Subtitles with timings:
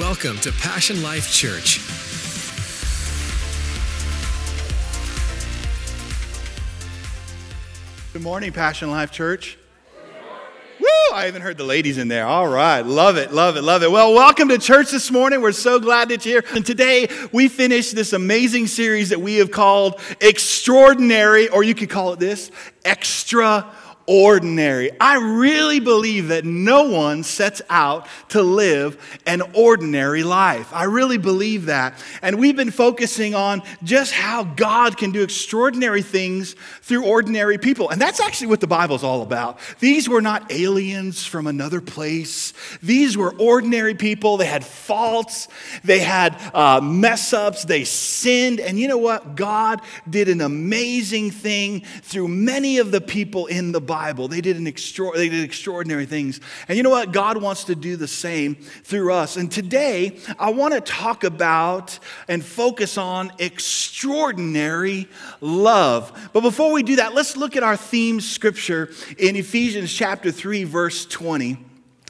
[0.00, 1.78] Welcome to Passion Life Church.
[8.14, 9.58] Good morning, Passion Life Church.
[10.80, 10.86] Woo!
[11.12, 12.26] I even heard the ladies in there.
[12.26, 12.80] All right.
[12.80, 13.90] Love it, love it, love it.
[13.90, 15.42] Well, welcome to church this morning.
[15.42, 16.50] We're so glad that you're here.
[16.56, 21.90] And today we finish this amazing series that we have called Extraordinary, or you could
[21.90, 22.50] call it this
[22.86, 23.70] Extra
[24.06, 24.90] ordinary.
[25.00, 30.72] I really believe that no one sets out to live an ordinary life.
[30.72, 32.02] I really believe that.
[32.20, 37.90] And we've been focusing on just how God can do extraordinary things through ordinary people.
[37.90, 39.58] And that's actually what the Bible's all about.
[39.80, 44.36] These were not aliens from another place, these were ordinary people.
[44.36, 45.48] They had faults,
[45.84, 48.60] they had uh, mess ups, they sinned.
[48.60, 49.36] And you know what?
[49.36, 53.91] God did an amazing thing through many of the people in the Bible.
[53.92, 54.26] Bible.
[54.26, 56.40] They did, an extra, they did extraordinary things.
[56.66, 57.12] And you know what?
[57.12, 59.36] God wants to do the same through us.
[59.36, 65.08] And today, I want to talk about and focus on extraordinary
[65.42, 66.30] love.
[66.32, 70.64] But before we do that, let's look at our theme scripture in Ephesians chapter 3,
[70.64, 71.58] verse 20.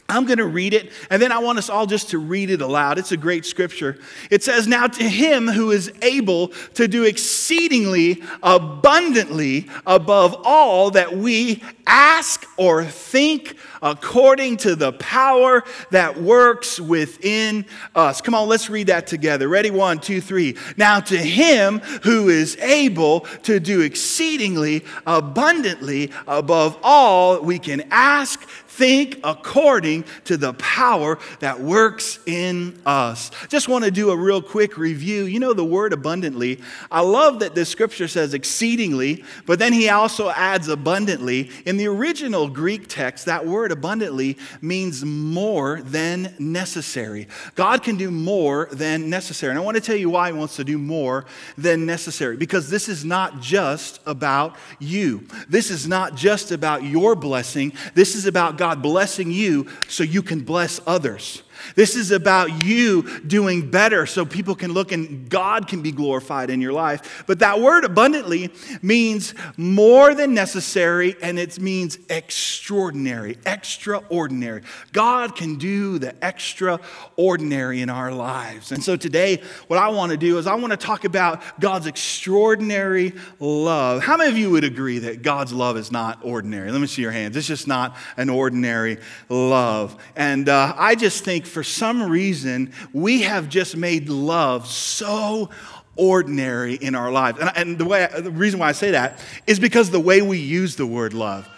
[0.08, 2.60] I'm going to read it, and then I want us all just to read it
[2.60, 2.98] aloud.
[2.98, 3.98] It's a great scripture.
[4.30, 11.16] It says, Now to him who is able to do exceedingly abundantly above all that
[11.16, 18.20] we ask or think, according to the power that works within us.
[18.20, 19.48] Come on, let's read that together.
[19.48, 19.70] Ready?
[19.70, 20.56] One, two, three.
[20.76, 28.46] Now to him who is able to do exceedingly abundantly above all we can ask,
[28.72, 33.30] think according to the power that works in us.
[33.48, 35.24] Just want to do a real quick review.
[35.24, 36.58] You know the word abundantly.
[36.90, 41.50] I love that the scripture says exceedingly, but then he also adds abundantly.
[41.66, 47.28] In the original Greek text, that word abundantly means more than necessary.
[47.54, 49.50] God can do more than necessary.
[49.50, 51.26] And I want to tell you why he wants to do more
[51.58, 55.26] than necessary because this is not just about you.
[55.48, 57.74] This is not just about your blessing.
[57.94, 61.42] This is about God blessing you so you can bless others.
[61.74, 66.50] This is about you doing better so people can look and God can be glorified
[66.50, 67.24] in your life.
[67.26, 68.50] But that word abundantly
[68.80, 74.62] means more than necessary and it means extraordinary, extraordinary.
[74.92, 78.72] God can do the extraordinary in our lives.
[78.72, 81.86] And so today, what I want to do is I want to talk about God's
[81.86, 84.02] extraordinary love.
[84.02, 86.70] How many of you would agree that God's love is not ordinary?
[86.70, 87.36] Let me see your hands.
[87.36, 88.98] It's just not an ordinary
[89.28, 89.96] love.
[90.16, 95.50] And uh, I just think for some reason, we have just made love so
[95.94, 97.38] ordinary in our lives.
[97.38, 100.38] And, and the, way, the reason why I say that is because the way we
[100.38, 101.48] use the word love.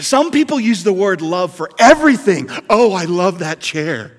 [0.00, 2.48] Some people use the word love for everything.
[2.68, 4.12] Oh, I love that chair.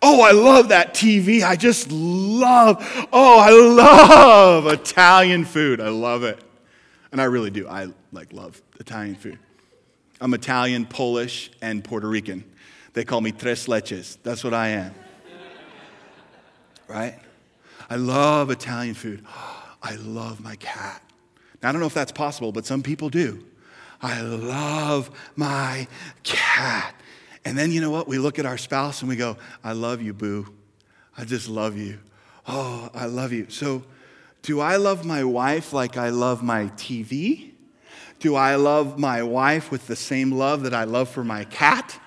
[0.00, 1.42] Oh, I love that TV.
[1.42, 2.76] I just love,
[3.12, 5.80] oh, I love Italian food.
[5.80, 6.38] I love it.
[7.10, 7.68] And I really do.
[7.68, 9.38] I like love Italian food.
[10.20, 12.44] I'm Italian, Polish, and Puerto Rican.
[12.98, 14.18] They call me tres leches.
[14.24, 14.92] That's what I am.
[16.88, 17.16] Right?
[17.88, 19.24] I love Italian food.
[19.84, 21.00] I love my cat.
[21.62, 23.44] Now, I don't know if that's possible, but some people do.
[24.02, 25.86] I love my
[26.24, 26.92] cat.
[27.44, 28.08] And then you know what?
[28.08, 30.52] We look at our spouse and we go, I love you, boo.
[31.16, 32.00] I just love you.
[32.48, 33.46] Oh, I love you.
[33.48, 33.84] So,
[34.42, 37.52] do I love my wife like I love my TV?
[38.18, 42.00] Do I love my wife with the same love that I love for my cat?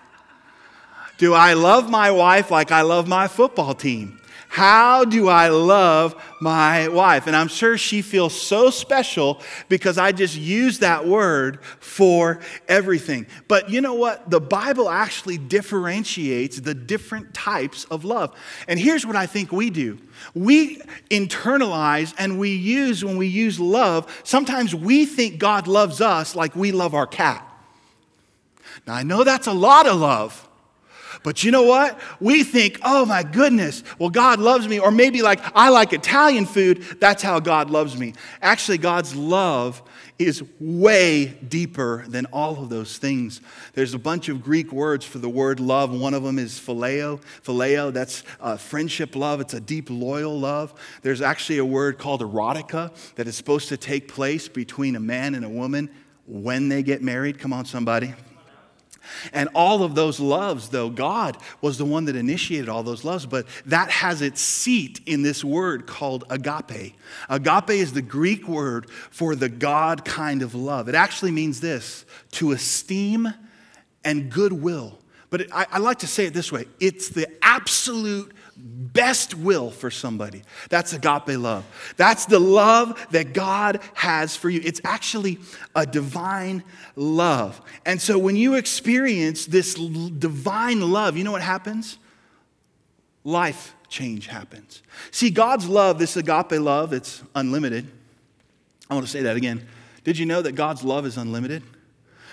[1.21, 4.19] Do I love my wife like I love my football team?
[4.49, 7.27] How do I love my wife?
[7.27, 9.39] And I'm sure she feels so special
[9.69, 13.27] because I just use that word for everything.
[13.47, 14.31] But you know what?
[14.31, 18.35] The Bible actually differentiates the different types of love.
[18.67, 19.99] And here's what I think we do
[20.33, 26.35] we internalize and we use, when we use love, sometimes we think God loves us
[26.35, 27.47] like we love our cat.
[28.87, 30.47] Now, I know that's a lot of love.
[31.23, 31.99] But you know what?
[32.19, 34.79] We think, oh my goodness, well, God loves me.
[34.79, 38.13] Or maybe like, I like Italian food, that's how God loves me.
[38.41, 39.83] Actually, God's love
[40.17, 43.41] is way deeper than all of those things.
[43.73, 45.91] There's a bunch of Greek words for the word love.
[45.91, 47.21] One of them is phileo.
[47.43, 50.73] Phileo, that's uh, friendship love, it's a deep, loyal love.
[51.01, 55.35] There's actually a word called erotica that is supposed to take place between a man
[55.35, 55.89] and a woman
[56.25, 57.39] when they get married.
[57.39, 58.13] Come on, somebody.
[59.33, 63.25] And all of those loves, though, God was the one that initiated all those loves,
[63.25, 66.95] but that has its seat in this word called agape.
[67.29, 70.89] Agape is the Greek word for the God kind of love.
[70.89, 73.33] It actually means this to esteem
[74.03, 74.99] and goodwill
[75.29, 79.71] But it, I, I like to say it this way it's the absolute best will
[79.71, 80.43] for somebody.
[80.69, 81.65] That's agape love.
[81.97, 84.61] That's the love that God has for you.
[84.63, 85.39] It's actually
[85.75, 86.63] a divine
[86.95, 87.61] love.
[87.85, 91.97] And so when you experience this divine love, you know what happens?
[93.23, 94.81] Life change happens.
[95.11, 97.87] See, God's love, this agape love, it's unlimited.
[98.89, 99.67] I want to say that again.
[100.03, 101.63] Did you know that God's love is unlimited?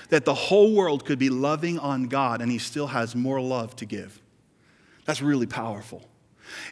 [0.08, 3.76] That the whole world could be loving on God and He still has more love
[3.76, 4.20] to give.
[5.08, 6.02] That's really powerful.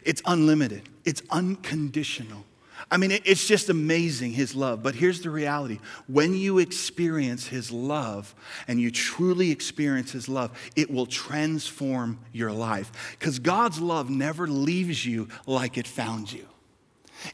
[0.03, 2.45] It's unlimited, it's unconditional.
[2.91, 4.83] I mean, it's just amazing, His love.
[4.83, 8.35] But here's the reality when you experience His love
[8.67, 13.17] and you truly experience His love, it will transform your life.
[13.17, 16.45] Because God's love never leaves you like it found you.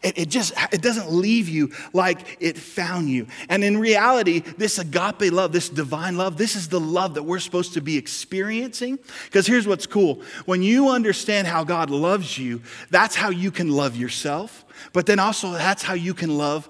[0.01, 3.27] It, it, just it doesn't leave you like it found you.
[3.49, 7.39] And in reality, this agape love, this divine love, this is the love that we're
[7.39, 8.99] supposed to be experiencing.
[9.25, 10.21] Because here's what's cool.
[10.45, 14.65] When you understand how God loves you, that's how you can love yourself.
[14.91, 16.69] But then also that's how you can love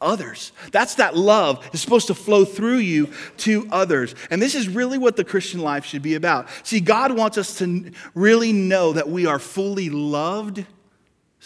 [0.00, 0.52] others.
[0.72, 4.14] That's that love is supposed to flow through you to others.
[4.30, 6.48] And this is really what the Christian life should be about.
[6.62, 10.64] See, God wants us to really know that we are fully loved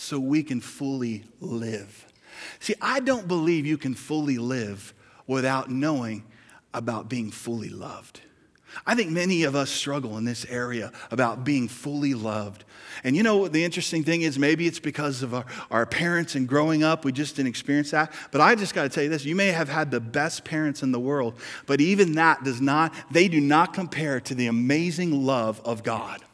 [0.01, 2.07] so we can fully live.
[2.59, 4.95] See, I don't believe you can fully live
[5.27, 6.25] without knowing
[6.73, 8.21] about being fully loved.
[8.87, 12.65] I think many of us struggle in this area about being fully loved.
[13.03, 16.35] And you know, what the interesting thing is maybe it's because of our, our parents
[16.35, 18.13] and growing up, we just didn't experience that.
[18.31, 20.83] But I just got to tell you this you may have had the best parents
[20.83, 21.35] in the world,
[21.67, 26.25] but even that does not, they do not compare to the amazing love of God.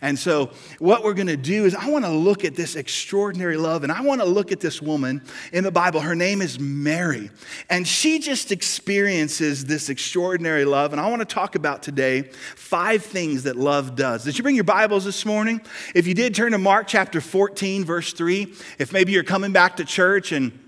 [0.00, 3.56] And so, what we're going to do is, I want to look at this extraordinary
[3.56, 5.22] love, and I want to look at this woman
[5.52, 6.00] in the Bible.
[6.00, 7.30] Her name is Mary,
[7.70, 10.92] and she just experiences this extraordinary love.
[10.92, 12.22] And I want to talk about today
[12.56, 14.24] five things that love does.
[14.24, 15.60] Did you bring your Bibles this morning?
[15.94, 18.52] If you did, turn to Mark chapter 14, verse 3.
[18.78, 20.65] If maybe you're coming back to church and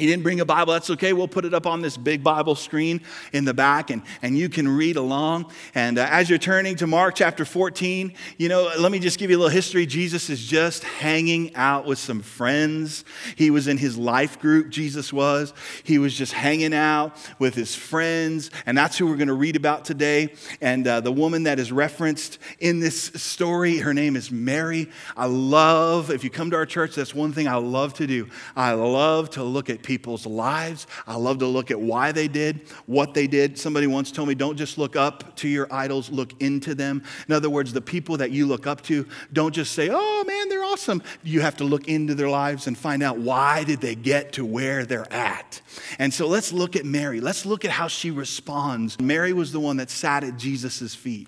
[0.00, 1.12] he didn't bring a Bible, that's okay.
[1.12, 3.02] We'll put it up on this big Bible screen
[3.32, 5.52] in the back and, and you can read along.
[5.74, 9.30] And uh, as you're turning to Mark chapter 14, you know, let me just give
[9.30, 9.84] you a little history.
[9.84, 13.04] Jesus is just hanging out with some friends.
[13.36, 15.52] He was in his life group, Jesus was.
[15.84, 18.50] He was just hanging out with his friends.
[18.64, 20.32] And that's who we're going to read about today.
[20.62, 24.88] And uh, the woman that is referenced in this story, her name is Mary.
[25.14, 28.28] I love, if you come to our church, that's one thing I love to do.
[28.56, 30.86] I love to look at people's lives.
[31.04, 33.58] I love to look at why they did, what they did.
[33.58, 37.02] Somebody once told me, don't just look up to your idols, look into them.
[37.26, 40.48] In other words, the people that you look up to, don't just say, oh man,
[40.48, 41.02] they're awesome.
[41.24, 44.44] You have to look into their lives and find out why did they get to
[44.44, 45.60] where they're at.
[45.98, 47.20] And so let's look at Mary.
[47.20, 49.00] Let's look at how she responds.
[49.00, 51.26] Mary was the one that sat at Jesus' feet.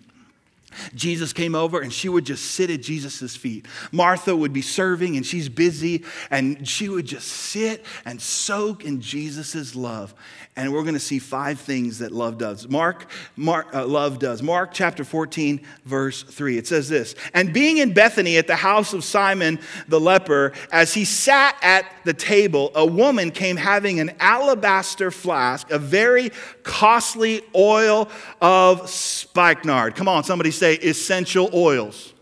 [0.94, 3.66] Jesus came over and she would just sit at Jesus' feet.
[3.90, 9.00] Martha would be serving and she's busy and she would just sit and soak in
[9.00, 10.14] Jesus' love.
[10.54, 12.68] And we're going to see five things that love does.
[12.68, 14.42] Mark, Mark uh, love does.
[14.42, 16.58] Mark chapter 14, verse 3.
[16.58, 19.58] It says this And being in Bethany at the house of Simon
[19.88, 25.70] the leper, as he sat at the table, a woman came having an alabaster flask,
[25.70, 26.30] a very
[26.64, 28.10] costly oil
[28.42, 29.94] of spikenard.
[29.94, 32.12] Come on, somebody say essential oils.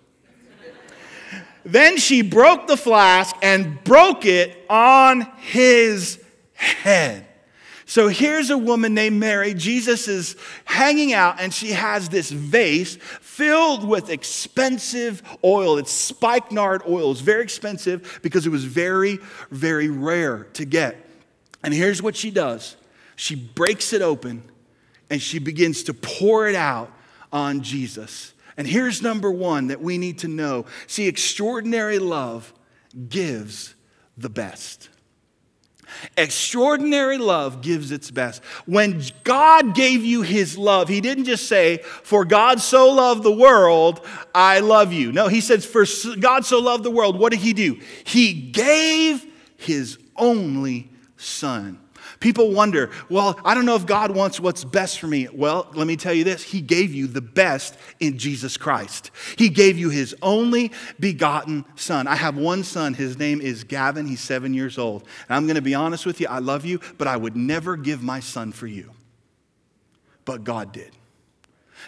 [1.63, 6.19] then she broke the flask and broke it on his
[6.55, 7.27] head.
[7.85, 9.53] So here's a woman named Mary.
[9.53, 15.77] Jesus is hanging out, and she has this vase filled with expensive oil.
[15.77, 17.11] It's spikenard oil.
[17.11, 19.19] It's very expensive because it was very,
[19.51, 20.97] very rare to get.
[21.63, 22.77] And here's what she does
[23.17, 24.45] she breaks it open
[25.11, 26.91] and she begins to pour it out
[27.33, 28.35] on Jesus.
[28.57, 32.53] And here's number one that we need to know see, extraordinary love
[33.09, 33.75] gives
[34.17, 34.89] the best.
[36.17, 38.43] Extraordinary love gives its best.
[38.67, 43.33] When God gave you his love, he didn't just say, For God so loved the
[43.33, 45.13] world, I love you.
[45.13, 45.85] No, he says, For
[46.19, 47.81] God so loved the world, what did he do?
[48.05, 51.79] He gave his only son.
[52.19, 55.29] People wonder, well, I don't know if God wants what's best for me.
[55.33, 59.11] Well, let me tell you this He gave you the best in Jesus Christ.
[59.37, 62.07] He gave you His only begotten Son.
[62.07, 62.95] I have one son.
[62.95, 64.07] His name is Gavin.
[64.07, 65.03] He's seven years old.
[65.29, 67.77] And I'm going to be honest with you, I love you, but I would never
[67.77, 68.91] give my son for you.
[70.25, 70.93] But God did.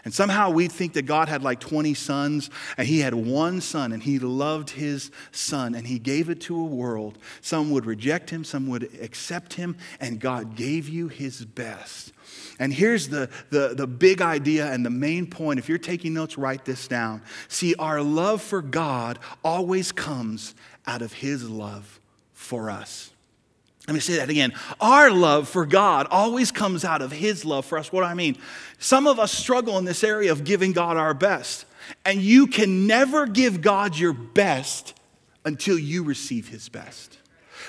[0.05, 3.93] And somehow we think that God had like 20 sons and he had one son
[3.93, 7.19] and he loved his son and he gave it to a world.
[7.41, 12.13] Some would reject him, some would accept him, and God gave you his best.
[12.59, 15.59] And here's the, the, the big idea and the main point.
[15.59, 17.23] If you're taking notes, write this down.
[17.49, 20.55] See, our love for God always comes
[20.87, 22.01] out of his love
[22.33, 23.12] for us.
[23.89, 24.53] Let me say that again.
[24.81, 27.93] Our love for God always comes out of His love for us.
[27.93, 28.39] What do I mean?
[28.79, 31.67] Some of us struggle in this area of giving God our best.
[32.05, 34.95] And you can never give God your best
[35.45, 37.19] until you receive His best.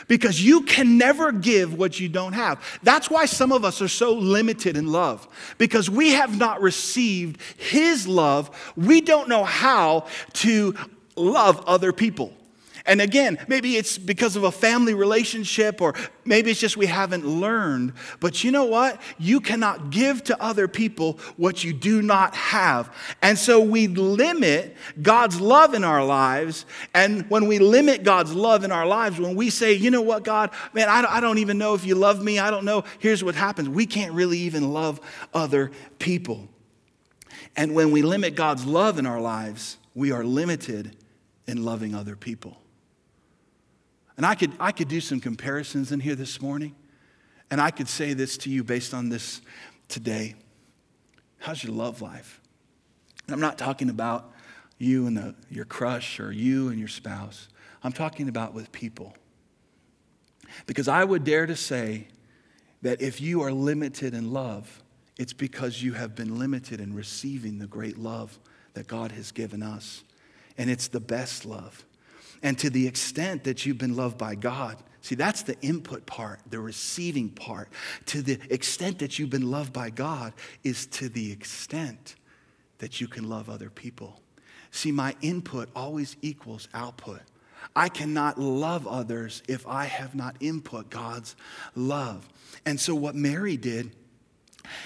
[0.08, 2.64] Because you can never give what you don't have.
[2.84, 5.28] That's why some of us are so limited in love.
[5.58, 10.76] Because we have not received His love, we don't know how to
[11.16, 12.34] love other people.
[12.86, 15.94] And again, maybe it's because of a family relationship, or
[16.26, 17.94] maybe it's just we haven't learned.
[18.20, 19.02] But you know what?
[19.18, 22.94] You cannot give to other people what you do not have.
[23.22, 26.66] And so we limit God's love in our lives.
[26.94, 30.26] And when we limit God's love in our lives, when we say, you know what,
[30.26, 33.36] God, man, I don't even know if you love me, I don't know, here's what
[33.36, 33.70] happens.
[33.70, 35.00] We can't really even love
[35.34, 36.50] other people.
[37.56, 40.98] And when we limit God's love in our lives, we are limited
[41.48, 42.58] in loving other people.
[44.18, 46.76] And I could, I could do some comparisons in here this morning,
[47.50, 49.42] and I could say this to you based on this
[49.88, 50.36] today.
[51.40, 52.40] How's your love life?
[53.26, 54.32] And I'm not talking about
[54.78, 57.48] you and the, your crush or you and your spouse.
[57.84, 59.16] I'm talking about with people.
[60.68, 62.08] Because I would dare to say
[62.82, 64.84] that if you are limited in love,
[65.18, 68.40] it's because you have been limited in receiving the great love
[68.74, 70.04] that God has given us.
[70.58, 71.84] And it's the best love
[72.44, 74.78] and to the extent that you've been loved by God.
[75.02, 77.70] See, that's the input part, the receiving part.
[78.08, 80.34] To the extent that you've been loved by God
[80.64, 82.16] is to the extent
[82.78, 84.22] that you can love other people.
[84.72, 87.22] See, my input always equals output.
[87.76, 91.36] I cannot love others if I have not input God's
[91.76, 92.28] love.
[92.66, 93.96] And so, what Mary did,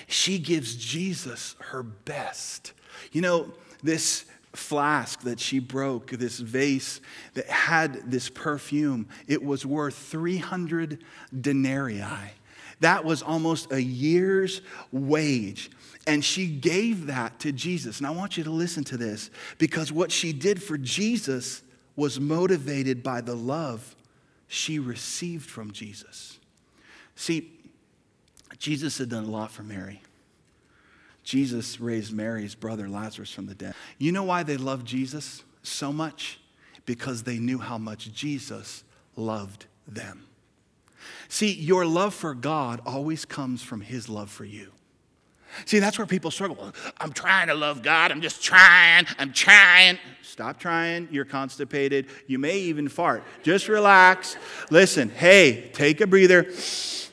[0.07, 2.73] she gives Jesus her best.
[3.11, 4.25] You know, this
[4.57, 7.01] flask that she broke, this vase
[7.33, 11.03] that had this perfume, it was worth 300
[11.39, 12.03] denarii.
[12.79, 14.61] That was almost a year's
[14.91, 15.71] wage.
[16.05, 17.97] And she gave that to Jesus.
[17.97, 21.63] And I want you to listen to this because what she did for Jesus
[21.95, 23.95] was motivated by the love
[24.47, 26.39] she received from Jesus.
[27.15, 27.51] See,
[28.57, 30.01] Jesus had done a lot for Mary.
[31.27, 33.73] Jesus raised Mary's brother Lazarus from the dead.
[33.97, 36.39] You know why they loved Jesus so much?
[36.85, 38.85] Because they knew how much Jesus
[39.17, 40.25] loved them.
[41.27, 44.71] See, your love for God always comes from his love for you.
[45.65, 46.73] See, that's where people struggle.
[46.97, 48.09] I'm trying to love God.
[48.13, 49.05] I'm just trying.
[49.19, 49.99] I'm trying.
[50.21, 51.09] Stop trying.
[51.11, 52.05] You're constipated.
[52.27, 53.25] You may even fart.
[53.43, 54.37] Just relax.
[54.69, 56.49] Listen, hey, take a breather.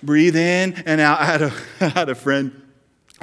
[0.05, 1.21] Breathe in and out.
[1.21, 2.61] I had a, I had a friend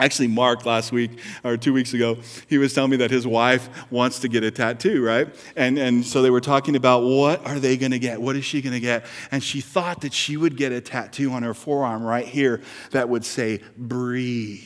[0.02, 1.12] Actually, Mark last week
[1.44, 2.18] or two weeks ago,
[2.48, 5.28] he was telling me that his wife wants to get a tattoo, right?
[5.56, 8.20] And, and so they were talking about what are they going to get?
[8.20, 9.06] What is she going to get?
[9.30, 13.10] And she thought that she would get a tattoo on her forearm right here that
[13.10, 14.64] would say, breathe.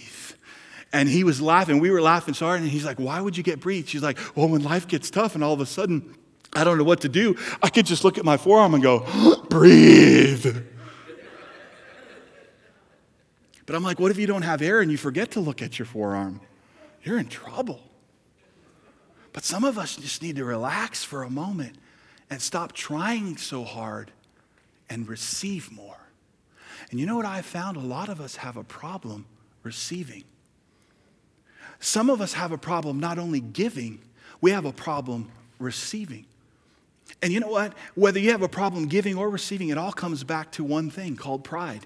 [0.93, 1.79] And he was laughing.
[1.79, 2.61] We were laughing so hard.
[2.61, 3.89] And he's like, Why would you get breathe?
[3.89, 6.15] She's like, Well, when life gets tough and all of a sudden
[6.53, 9.05] I don't know what to do, I could just look at my forearm and go,
[9.49, 10.65] breathe.
[13.65, 15.79] But I'm like, what if you don't have air and you forget to look at
[15.79, 16.41] your forearm?
[17.03, 17.81] You're in trouble.
[19.33, 21.75] But some of us just need to relax for a moment
[22.29, 24.11] and stop trying so hard
[24.89, 25.97] and receive more.
[26.91, 27.77] And you know what I found?
[27.77, 29.25] A lot of us have a problem
[29.63, 30.23] receiving.
[31.79, 33.99] Some of us have a problem not only giving,
[34.41, 36.25] we have a problem receiving.
[37.21, 37.73] And you know what?
[37.95, 41.15] Whether you have a problem giving or receiving, it all comes back to one thing
[41.15, 41.85] called pride.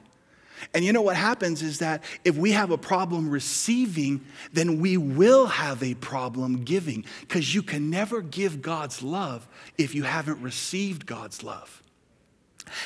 [0.73, 4.97] And you know what happens is that if we have a problem receiving, then we
[4.97, 9.47] will have a problem giving because you can never give God's love
[9.77, 11.81] if you haven't received God's love.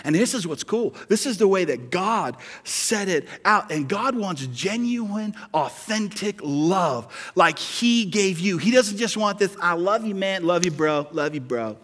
[0.03, 0.95] And this is what's cool.
[1.09, 3.71] This is the way that God set it out.
[3.71, 8.57] And God wants genuine, authentic love like He gave you.
[8.57, 11.77] He doesn't just want this, I love you, man, love you, bro, love you, bro.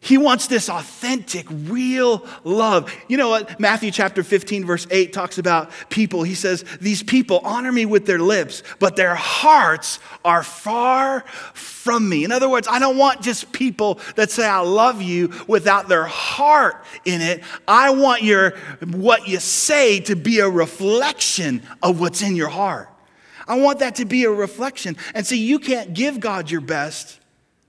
[0.00, 2.92] He wants this authentic, real love.
[3.08, 3.58] You know what?
[3.58, 6.22] Matthew chapter 15, verse 8 talks about people.
[6.22, 11.22] He says, These people honor me with their lips, but their hearts are far
[11.54, 12.24] from me.
[12.24, 16.04] In other words, I don't want just people that say, I love you without their
[16.04, 17.42] heart in it.
[17.66, 18.50] I want your,
[18.86, 22.88] what you say to be a reflection of what's in your heart.
[23.48, 24.96] I want that to be a reflection.
[25.14, 27.18] And see, you can't give God your best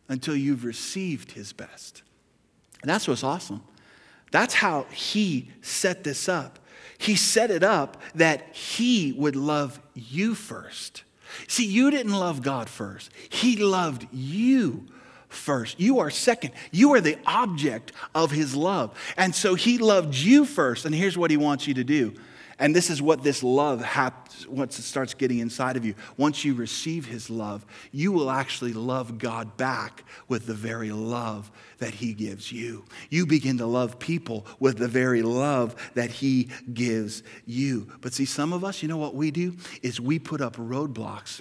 [0.10, 2.04] until you've received his best.
[2.82, 3.62] And that's what's awesome.
[4.32, 6.60] That's how he set this up.
[6.98, 11.04] He set it up that he would love you first.
[11.48, 14.86] See, you didn't love God first, he loved you
[15.30, 15.80] first.
[15.80, 16.54] You are second.
[16.72, 18.98] You are the object of his love.
[19.16, 20.86] And so he loved you first.
[20.86, 22.16] And here's what he wants you to do
[22.60, 25.96] and this is what this love happens once it starts getting inside of you.
[26.18, 31.50] Once you receive his love, you will actually love God back with the very love
[31.78, 32.84] that he gives you.
[33.10, 37.88] You begin to love people with the very love that he gives you.
[38.02, 39.56] But see, some of us, you know what we do?
[39.82, 41.40] Is we put up roadblocks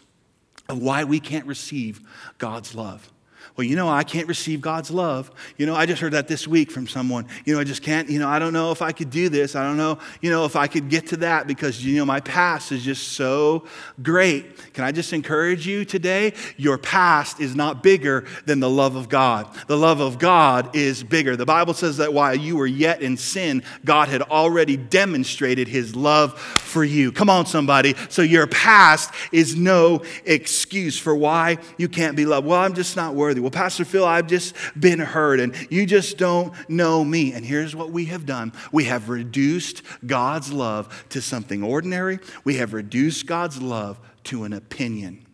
[0.68, 2.00] of why we can't receive
[2.38, 3.12] God's love
[3.58, 5.32] well, you know, I can't receive God's love.
[5.56, 7.26] You know, I just heard that this week from someone.
[7.44, 9.56] You know, I just can't, you know, I don't know if I could do this.
[9.56, 12.20] I don't know, you know, if I could get to that because, you know, my
[12.20, 13.64] past is just so
[14.00, 14.72] great.
[14.74, 16.34] Can I just encourage you today?
[16.56, 19.48] Your past is not bigger than the love of God.
[19.66, 21.34] The love of God is bigger.
[21.34, 25.96] The Bible says that while you were yet in sin, God had already demonstrated his
[25.96, 27.10] love for you.
[27.10, 27.96] Come on, somebody.
[28.08, 32.46] So your past is no excuse for why you can't be loved.
[32.46, 33.47] Well, I'm just not worthy.
[33.48, 37.32] Well, Pastor Phil, I've just been hurt and you just don't know me.
[37.32, 42.56] And here's what we have done we have reduced God's love to something ordinary, we
[42.56, 45.24] have reduced God's love to an opinion.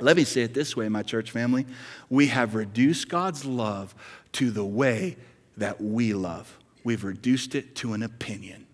[0.00, 1.64] Let me say it this way, my church family.
[2.10, 3.94] We have reduced God's love
[4.32, 5.16] to the way
[5.56, 6.58] that we love.
[6.84, 8.66] We've reduced it to an opinion.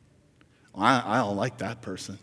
[0.75, 2.19] I, I don't like that person.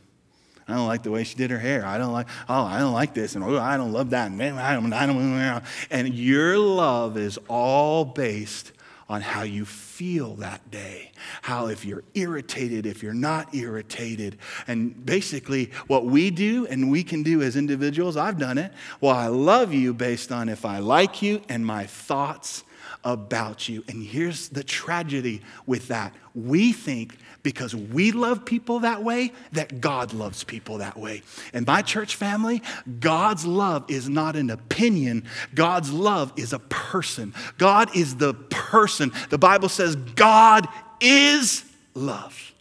[0.70, 1.86] I don't like the way she did her hair.
[1.86, 3.36] I don't like, oh, I don't like this.
[3.36, 4.32] And oh, I don't love that.
[4.32, 8.72] And I don't, I don't, and your love is all based
[9.10, 11.12] on how you feel that day.
[11.42, 14.38] How, if you're irritated, if you're not irritated.
[14.68, 18.72] And basically, what we do and we can do as individuals, I've done it.
[19.02, 22.64] Well, I love you based on if I like you and my thoughts
[23.04, 23.84] about you.
[23.88, 27.18] And here's the tragedy with that we think
[27.50, 31.24] because we love people that way that God loves people that way.
[31.52, 32.62] And my church family,
[33.00, 35.26] God's love is not an opinion,
[35.56, 37.34] God's love is a person.
[37.58, 39.12] God is the person.
[39.32, 40.68] The Bible says God
[41.02, 41.64] is
[41.96, 42.54] love.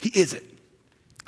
[0.00, 0.44] He is it.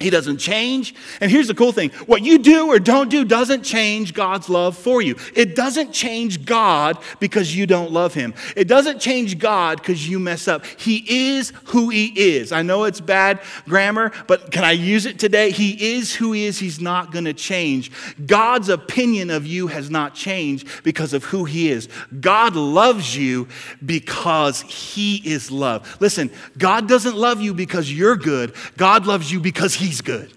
[0.00, 0.92] He doesn't change.
[1.20, 4.76] And here's the cool thing what you do or don't do doesn't change God's love
[4.76, 5.14] for you.
[5.36, 8.34] It doesn't change God because you don't love Him.
[8.56, 10.66] It doesn't change God because you mess up.
[10.66, 12.50] He is who He is.
[12.50, 15.52] I know it's bad grammar, but can I use it today?
[15.52, 16.58] He is who He is.
[16.58, 17.92] He's not going to change.
[18.26, 21.88] God's opinion of you has not changed because of who He is.
[22.20, 23.46] God loves you
[23.86, 25.96] because He is love.
[26.00, 30.32] Listen, God doesn't love you because you're good, God loves you because He He's good.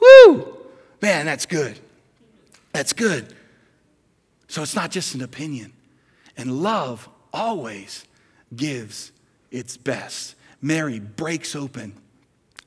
[0.00, 0.56] Woo!
[1.02, 1.78] Man, that's good.
[2.72, 3.34] That's good.
[4.48, 5.74] So it's not just an opinion.
[6.38, 8.06] And love always
[8.54, 9.12] gives
[9.50, 10.36] its best.
[10.62, 11.92] Mary breaks open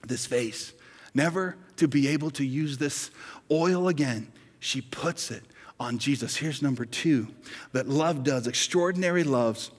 [0.06, 0.74] this vase,
[1.16, 3.10] never to be able to use this
[3.50, 4.32] oil again.
[4.60, 5.44] She puts it
[5.80, 6.36] on Jesus.
[6.36, 7.30] Here's number two
[7.72, 9.72] that love does extraordinary loves.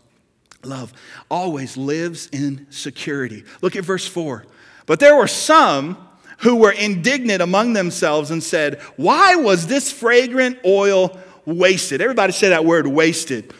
[0.65, 0.93] Love
[1.31, 3.45] always lives in security.
[3.63, 4.45] Look at verse 4.
[4.87, 5.97] But there were some
[6.39, 12.01] who were indignant among themselves and said, Why was this fragrant oil wasted?
[12.01, 13.53] Everybody say that word wasted.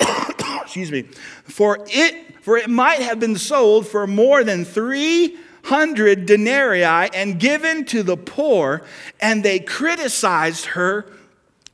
[0.62, 1.02] Excuse me.
[1.44, 7.84] For it, for it might have been sold for more than 300 denarii and given
[7.86, 8.82] to the poor,
[9.20, 11.06] and they criticized her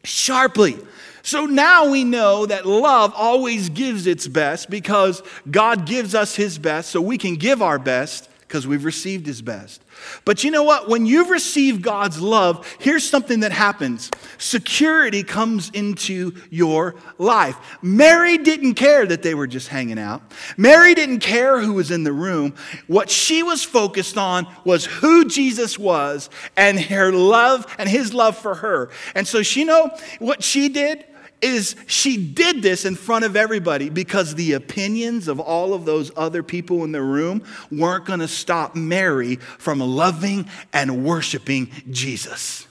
[0.03, 0.77] sharply.
[1.23, 6.59] So now we know that love always gives its best because God gives us his
[6.59, 9.83] best, so we can give our best because we've received his best.
[10.25, 10.89] But you know what?
[10.89, 17.57] When you've received God's love, here's something that happens security comes into your life.
[17.83, 20.23] Mary didn't care that they were just hanging out,
[20.57, 22.55] Mary didn't care who was in the room.
[22.87, 28.37] What she was focused on was who Jesus was and her love and his love
[28.37, 28.91] for her.
[29.15, 31.05] And so she know what she did?
[31.43, 36.11] Is she did this in front of everybody because the opinions of all of those
[36.17, 42.67] other people in the room weren't going to stop Mary from loving and worshiping Jesus.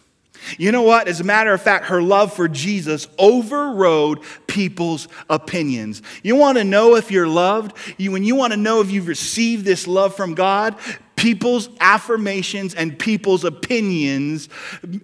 [0.57, 1.07] You know what?
[1.07, 6.01] As a matter of fact, her love for Jesus overrode people's opinions.
[6.23, 7.75] You want to know if you're loved?
[7.97, 10.75] You, when you want to know if you've received this love from God,
[11.15, 14.49] People's affirmations and people's opinions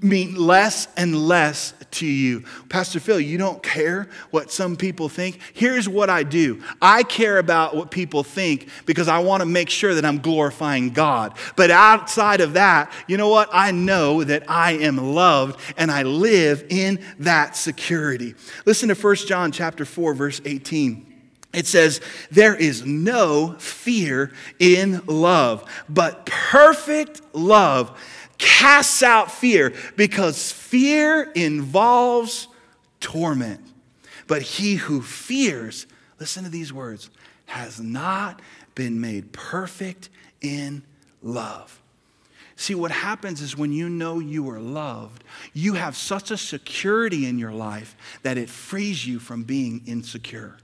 [0.02, 2.43] mean less and less to you.
[2.69, 5.39] Pastor Phil, you don't care what some people think?
[5.54, 9.69] Here's what I do I care about what people think because I want to make
[9.69, 11.38] sure that I'm glorifying God.
[11.56, 13.50] But outside of that, you know what?
[13.52, 18.36] I know that I am loved and I live in that security.
[18.65, 21.11] Listen to 1 John chapter 4 verse 18.
[21.54, 28.00] It says, There is no fear in love, but perfect love
[28.38, 32.48] casts out fear because fear involves
[33.00, 33.62] torment.
[34.28, 35.88] But he who fears,
[36.20, 37.10] listen to these words,
[37.48, 38.42] has not
[38.76, 40.10] been made perfect
[40.40, 40.84] in
[41.22, 41.82] love.
[42.56, 47.26] See, what happens is when you know you are loved, you have such a security
[47.26, 50.58] in your life that it frees you from being insecure.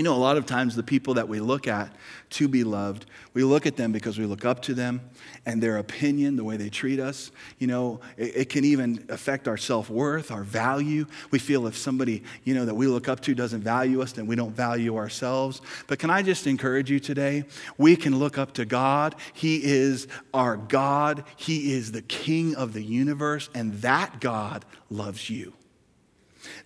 [0.00, 1.94] You know, a lot of times the people that we look at
[2.30, 5.02] to be loved, we look at them because we look up to them
[5.44, 7.30] and their opinion, the way they treat us.
[7.58, 11.04] You know, it, it can even affect our self worth, our value.
[11.32, 14.26] We feel if somebody, you know, that we look up to doesn't value us, then
[14.26, 15.60] we don't value ourselves.
[15.86, 17.44] But can I just encourage you today?
[17.76, 19.16] We can look up to God.
[19.34, 25.28] He is our God, He is the King of the universe, and that God loves
[25.28, 25.52] you.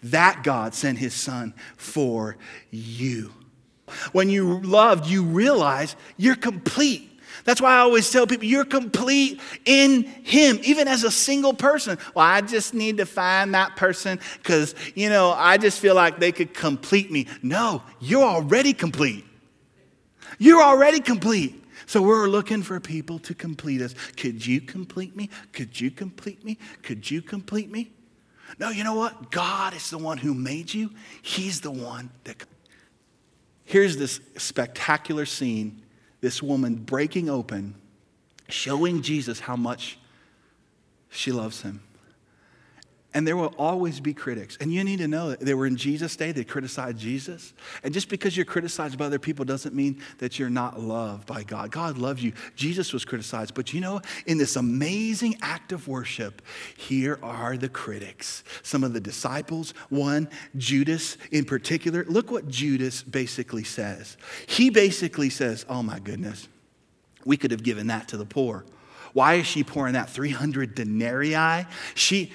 [0.03, 2.37] That God sent his son for
[2.71, 3.33] you.
[4.13, 7.11] When you loved, you realize you're complete.
[7.45, 11.99] That's why I always tell people you're complete in Him, even as a single person.
[12.15, 16.19] Well, I just need to find that person because, you know, I just feel like
[16.19, 17.27] they could complete me.
[17.43, 19.27] No, you're already complete.
[20.39, 21.63] You're already complete.
[21.87, 23.95] So we're looking for people to complete us.
[24.17, 25.29] Could you complete me?
[25.53, 26.57] Could you complete me?
[26.83, 27.93] Could you complete me?
[28.59, 29.31] No, you know what?
[29.31, 30.91] God is the one who made you.
[31.23, 32.37] He's the one that.
[33.65, 35.83] Here's this spectacular scene
[36.21, 37.75] this woman breaking open,
[38.49, 39.99] showing Jesus how much
[41.11, 41.83] she loves him.
[43.15, 44.59] And there will always be critics.
[44.61, 47.53] And you need to know that they were in Jesus' day, they criticized Jesus.
[47.85, 51.45] And just because you're criticized by other people doesn't mean that you're not loved by
[51.45, 51.71] God.
[51.71, 52.33] God loves you.
[52.57, 53.55] Jesus was criticized.
[53.55, 56.43] But you know, in this amazing act of worship,
[56.77, 58.43] here are the critics.
[58.65, 62.05] Some of the disciples, one, Judas in particular.
[62.09, 64.17] Look what Judas basically says.
[64.47, 66.49] He basically says, Oh my goodness,
[67.25, 68.65] we could have given that to the poor.
[69.15, 71.67] Why is she pouring that 300 denarii?
[71.95, 72.33] She,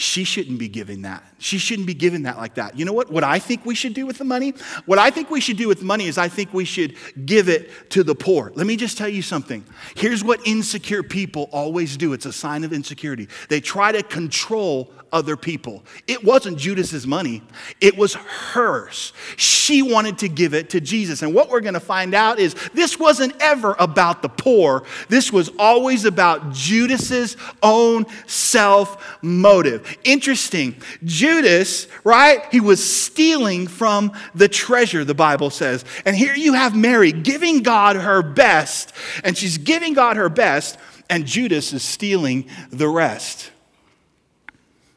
[0.00, 1.22] she shouldn't be giving that.
[1.36, 2.78] She shouldn't be giving that like that.
[2.78, 3.10] You know what?
[3.10, 4.54] What I think we should do with the money?
[4.86, 7.90] What I think we should do with money is I think we should give it
[7.90, 8.50] to the poor.
[8.54, 9.62] Let me just tell you something.
[9.96, 13.28] Here's what insecure people always do it's a sign of insecurity.
[13.50, 15.84] They try to control other people.
[16.06, 17.42] It wasn't Judas's money,
[17.80, 19.12] it was hers.
[19.36, 21.22] She wanted to give it to Jesus.
[21.22, 24.84] And what we're going to find out is this wasn't ever about the poor.
[25.08, 29.89] This was always about Judas's own self motive.
[30.04, 30.76] Interesting.
[31.04, 32.44] Judas, right?
[32.50, 35.84] He was stealing from the treasure, the Bible says.
[36.04, 38.92] And here you have Mary giving God her best,
[39.24, 43.50] and she's giving God her best, and Judas is stealing the rest.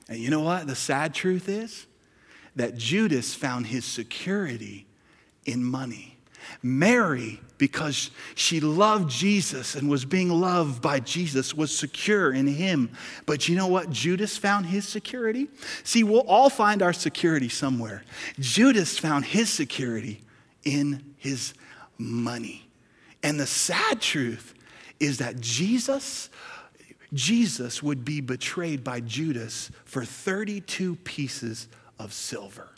[0.08, 0.68] And you know what?
[0.68, 1.88] The sad truth is
[2.56, 4.86] that Judas found his security
[5.46, 6.13] in money.
[6.64, 12.90] Mary, because she loved Jesus and was being loved by Jesus, was secure in him.
[13.26, 13.90] But you know what?
[13.90, 15.50] Judas found his security.
[15.84, 18.04] See, we'll all find our security somewhere.
[18.40, 20.22] Judas found his security
[20.64, 21.54] in his
[21.98, 22.68] money.
[23.22, 24.54] And the sad truth
[25.00, 26.30] is that Jesus
[27.14, 31.68] Jesus would be betrayed by Judas for 32 pieces
[32.00, 32.73] of silver.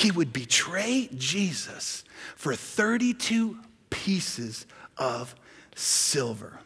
[0.00, 3.58] He would betray Jesus for 32
[3.90, 4.64] pieces
[4.96, 5.34] of
[5.76, 6.58] silver.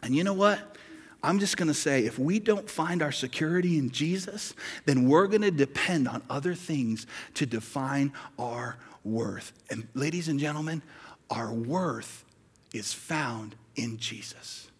[0.00, 0.76] And you know what?
[1.24, 5.26] I'm just going to say if we don't find our security in Jesus, then we're
[5.26, 9.52] going to depend on other things to define our worth.
[9.68, 10.82] And ladies and gentlemen,
[11.30, 12.24] our worth
[12.72, 14.70] is found in Jesus.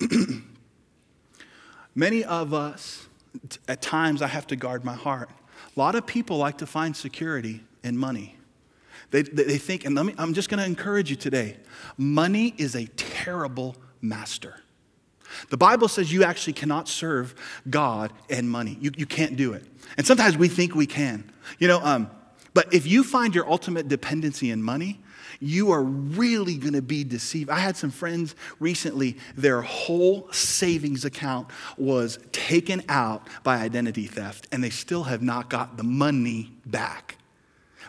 [1.94, 3.06] Many of us,
[3.68, 5.30] at times, I have to guard my heart.
[5.74, 8.36] A lot of people like to find security in money.
[9.10, 11.56] They, they think, and me, I'm just going to encourage you today
[11.98, 14.56] money is a terrible master.
[15.50, 17.34] The Bible says you actually cannot serve
[17.68, 18.76] God and money.
[18.80, 19.64] You, you can't do it.
[19.96, 21.30] And sometimes we think we can.
[21.58, 22.10] You know, um,
[22.54, 25.01] but if you find your ultimate dependency in money,
[25.42, 27.50] you are really going to be deceived.
[27.50, 34.46] I had some friends recently, their whole savings account was taken out by identity theft,
[34.52, 37.16] and they still have not got the money back.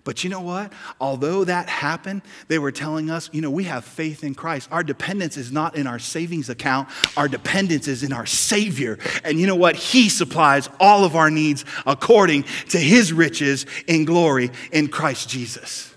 [0.03, 0.73] But you know what?
[0.99, 4.67] Although that happened, they were telling us, you know, we have faith in Christ.
[4.71, 8.99] Our dependence is not in our savings account, our dependence is in our Savior.
[9.23, 9.75] And you know what?
[9.75, 15.92] He supplies all of our needs according to his riches in glory in Christ Jesus.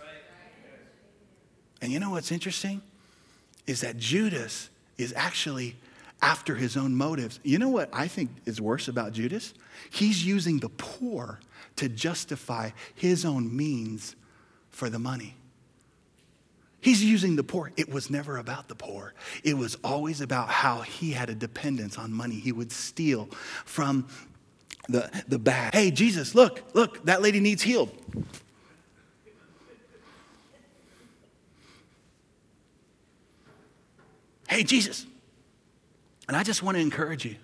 [1.80, 2.82] And you know what's interesting?
[3.66, 5.76] Is that Judas is actually
[6.22, 7.40] after his own motives.
[7.42, 9.52] You know what I think is worse about Judas?
[9.90, 11.40] He's using the poor
[11.76, 14.16] to justify his own means
[14.70, 15.36] for the money.
[16.80, 17.72] He's using the poor.
[17.76, 19.12] It was never about the poor.
[19.42, 22.36] It was always about how he had a dependence on money.
[22.36, 23.26] He would steal
[23.64, 24.06] from
[24.88, 25.74] the, the bag.
[25.74, 27.90] Hey, Jesus, look, look, that lady needs healed.
[34.48, 35.06] Hey, Jesus.
[36.28, 37.36] And I just want to encourage you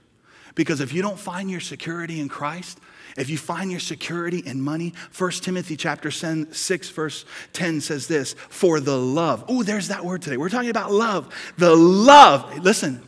[0.54, 2.78] because if you don't find your security in Christ,
[3.16, 8.34] if you find your security in money, 1 Timothy chapter 6 verse 10 says this,
[8.34, 9.44] for the love.
[9.48, 10.36] Oh, there's that word today.
[10.36, 11.32] We're talking about love.
[11.58, 12.58] The love.
[12.58, 13.02] Listen,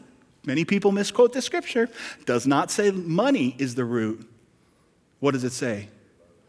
[0.45, 1.89] many people misquote the scripture.
[2.25, 4.29] Does not say money is the root.
[5.21, 5.89] What does it say?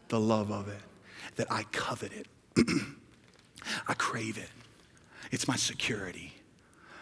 [0.08, 0.80] The love of it.
[1.36, 2.26] That I covet it.
[3.88, 4.50] I crave it.
[5.30, 6.35] It's my security.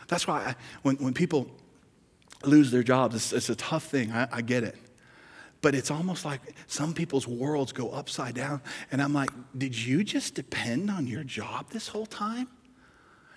[0.09, 1.49] That's why I, when, when people
[2.45, 4.13] lose their jobs, it's, it's a tough thing.
[4.13, 4.77] I, I get it.
[5.63, 8.61] But it's almost like some people's worlds go upside down.
[8.93, 12.49] And I'm like, did you just depend on your job this whole time?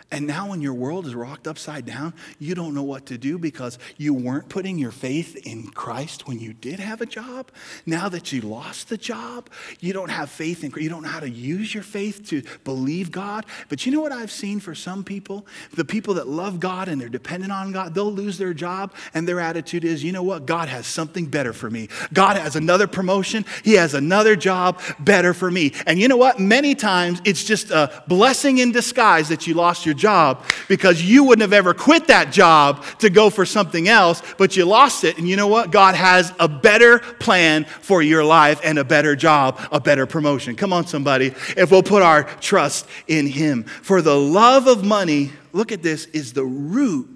[0.10, 3.38] And now, when your world is rocked upside down, you don't know what to do
[3.38, 7.52] because you weren't putting your faith in Christ when you did have a job.
[7.86, 9.50] Now that you lost the job,
[9.82, 13.12] you don't have faith in You don't know how to use your faith to believe
[13.12, 13.46] God.
[13.68, 15.46] But you know what I've seen for some people?
[15.76, 19.28] The people that love God and they're dependent on God, they'll lose their job, and
[19.28, 20.46] their attitude is, you know what?
[20.46, 21.90] God has something better for me.
[22.14, 25.74] God has another promotion, He has another job better for me.
[25.86, 26.40] And you know what?
[26.40, 31.24] Many times it's just a blessing in disguise that you lost your job because you
[31.26, 35.18] wouldn't have ever quit that job to go for something else, but you lost it.
[35.18, 35.72] And you know what?
[35.72, 40.56] God has a better plan for your life and a better job, a better promotion.
[40.56, 41.34] Come on, somebody.
[41.56, 43.64] If we'll put our trust in Him.
[43.64, 47.10] For the love of money, look at this, is the root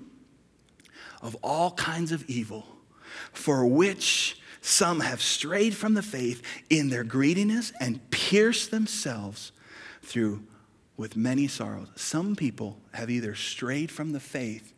[1.21, 2.65] of all kinds of evil,
[3.31, 9.51] for which some have strayed from the faith in their greediness and pierced themselves
[10.03, 10.43] through
[11.01, 11.87] with many sorrows.
[11.95, 14.71] Some people have either strayed from the faith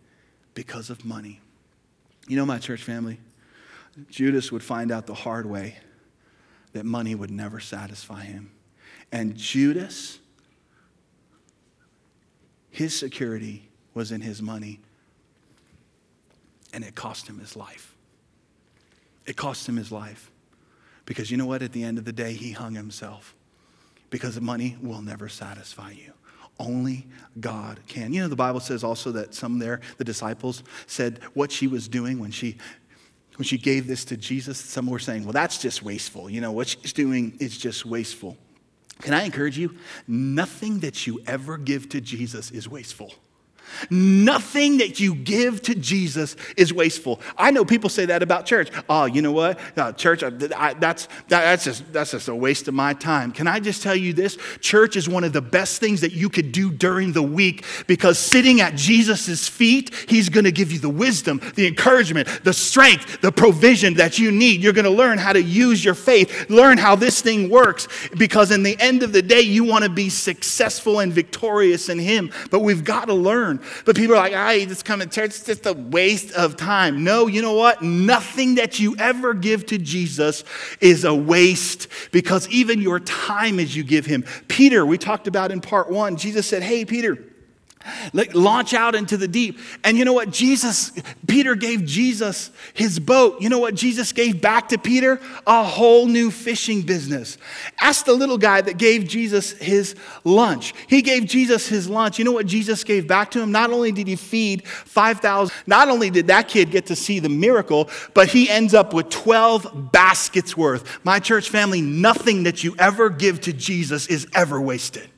[0.53, 1.41] because of money.
[2.29, 3.19] You know, my church family,
[4.09, 5.77] Judas would find out the hard way
[6.71, 8.51] that money would never satisfy him.
[9.12, 10.19] And Judas,
[12.71, 14.79] his security was in his money,
[16.71, 17.95] and it cost him his life.
[19.25, 20.31] It cost him his life.
[21.05, 21.62] Because you know what?
[21.62, 23.36] At the end of the day, he hung himself
[24.09, 26.12] because money will never satisfy you.
[26.59, 27.07] Only
[27.39, 28.13] God can.
[28.13, 31.87] You know, the Bible says also that some there, the disciples, said what she was
[31.87, 32.57] doing when she
[33.37, 36.29] when she gave this to Jesus, some were saying, well, that's just wasteful.
[36.29, 38.37] You know, what she's doing is just wasteful.
[39.01, 39.75] Can I encourage you?
[40.07, 43.11] Nothing that you ever give to Jesus is wasteful.
[43.89, 47.19] Nothing that you give to Jesus is wasteful.
[47.38, 48.69] I know people say that about church.
[48.89, 49.60] Oh, you know what?
[49.78, 53.32] Uh, church, I, I, that's, that, that's, just, that's just a waste of my time.
[53.32, 54.38] Can I just tell you this?
[54.62, 58.17] Church is one of the best things that you could do during the week because
[58.19, 63.21] sitting at Jesus' feet, He's going to give you the wisdom, the encouragement, the strength,
[63.21, 64.62] the provision that you need.
[64.62, 68.52] You're going to learn how to use your faith, learn how this thing works because
[68.52, 72.32] in the end of the day, you want to be successful and victorious in Him.
[72.52, 73.52] But we've got to learn
[73.85, 77.03] but people are like, I just come to church, it's just a waste of time.
[77.03, 77.81] No, you know what?
[77.81, 80.43] Nothing that you ever give to Jesus
[80.79, 84.23] is a waste because even your time as you give him.
[84.47, 87.17] Peter, we talked about in part one, Jesus said, Hey, Peter,
[88.13, 89.60] like, launch out into the deep.
[89.84, 90.32] And you know what?
[90.32, 90.91] Jesus,
[91.28, 93.41] Peter gave Jesus his boat.
[93.41, 95.19] You know what Jesus gave back to Peter?
[95.48, 97.38] A whole new fishing business.
[97.80, 100.74] Ask the little guy that gave Jesus his lunch.
[100.88, 102.19] He gave Jesus his lunch.
[102.19, 103.52] You know what Jesus gave back to him?
[103.52, 107.30] Not only did he feed 5,000, not only did that kid get to see the
[107.30, 111.04] miracle, but he ends up with 12 baskets worth.
[111.06, 115.10] My church family, nothing that you ever give to Jesus is ever wasted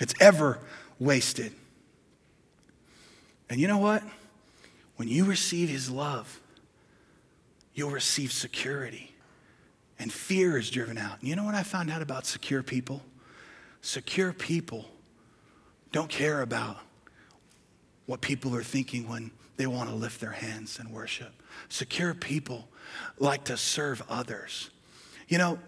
[0.00, 0.58] it's ever
[0.98, 1.52] wasted.
[3.48, 4.02] And you know what?
[4.96, 6.40] When you receive his love,
[7.74, 9.14] you'll receive security.
[9.98, 11.20] And fear is driven out.
[11.20, 13.02] And you know what I found out about secure people?
[13.82, 14.86] Secure people
[15.92, 16.78] don't care about
[18.06, 21.32] what people are thinking when they want to lift their hands and worship.
[21.68, 22.68] Secure people
[23.18, 24.70] like to serve others.
[25.28, 25.58] You know,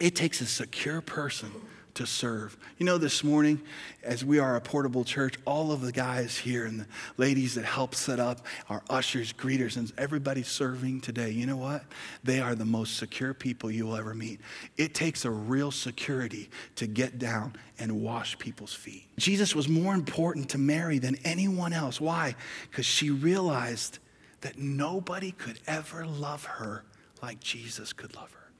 [0.00, 1.52] It takes a secure person
[1.94, 2.56] to serve.
[2.78, 3.60] You know, this morning,
[4.02, 7.64] as we are a portable church, all of the guys here and the ladies that
[7.64, 11.84] help set up, our ushers, greeters, and everybody serving today, you know what?
[12.24, 14.40] They are the most secure people you will ever meet.
[14.76, 19.06] It takes a real security to get down and wash people's feet.
[19.16, 22.00] Jesus was more important to Mary than anyone else.
[22.00, 22.34] Why?
[22.70, 23.98] Because she realized
[24.40, 26.84] that nobody could ever love her
[27.22, 28.50] like Jesus could love her.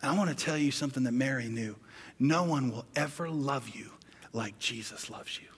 [0.00, 1.74] And I want to tell you something that Mary knew.
[2.18, 3.90] No one will ever love you
[4.32, 5.48] like Jesus loves you.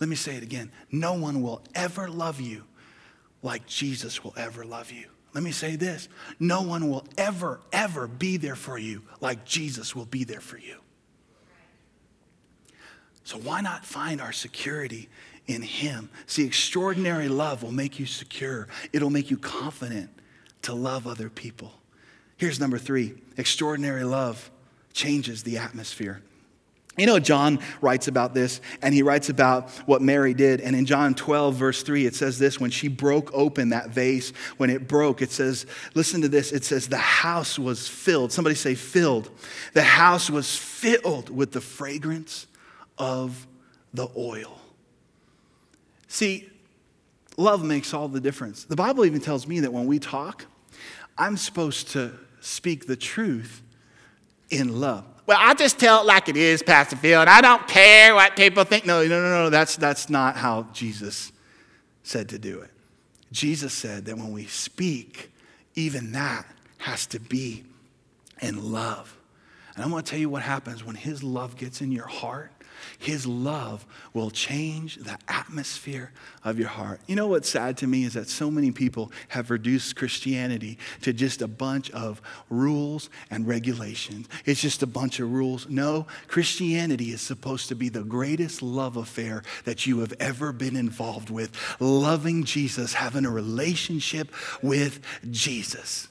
[0.00, 0.70] Let me say it again.
[0.90, 2.64] No one will ever love you
[3.42, 5.06] like Jesus will ever love you.
[5.34, 9.94] Let me say this no one will ever, ever be there for you like Jesus
[9.94, 10.76] will be there for you.
[13.24, 15.08] So, why not find our security
[15.46, 16.10] in Him?
[16.26, 20.10] See, extraordinary love will make you secure, it'll make you confident
[20.62, 21.72] to love other people.
[22.36, 24.50] Here's number three extraordinary love
[24.94, 26.22] changes the atmosphere.
[26.96, 30.60] You know, John writes about this, and he writes about what Mary did.
[30.60, 34.32] And in John 12, verse 3, it says this when she broke open that vase,
[34.58, 38.30] when it broke, it says, listen to this, it says, the house was filled.
[38.30, 39.28] Somebody say, filled.
[39.72, 42.46] The house was filled with the fragrance
[42.96, 43.48] of
[43.92, 44.60] the oil.
[46.06, 46.48] See,
[47.36, 48.64] love makes all the difference.
[48.64, 50.46] The Bible even tells me that when we talk,
[51.18, 53.63] I'm supposed to speak the truth
[54.54, 55.04] in love.
[55.26, 58.36] Well, I just tell it like it is, Pastor Phil, and I don't care what
[58.36, 58.84] people think.
[58.84, 59.50] No, no, no, no.
[59.50, 61.32] That's, that's not how Jesus
[62.02, 62.70] said to do it.
[63.32, 65.32] Jesus said that when we speak,
[65.74, 66.46] even that
[66.78, 67.64] has to be
[68.40, 69.16] in love.
[69.74, 72.50] And I'm going to tell you what happens when His love gets in your heart
[72.98, 77.00] his love will change the atmosphere of your heart.
[77.06, 81.12] You know what's sad to me is that so many people have reduced Christianity to
[81.12, 84.28] just a bunch of rules and regulations.
[84.44, 85.68] It's just a bunch of rules.
[85.68, 90.76] No, Christianity is supposed to be the greatest love affair that you have ever been
[90.76, 91.52] involved with.
[91.80, 94.32] Loving Jesus, having a relationship
[94.62, 96.08] with Jesus.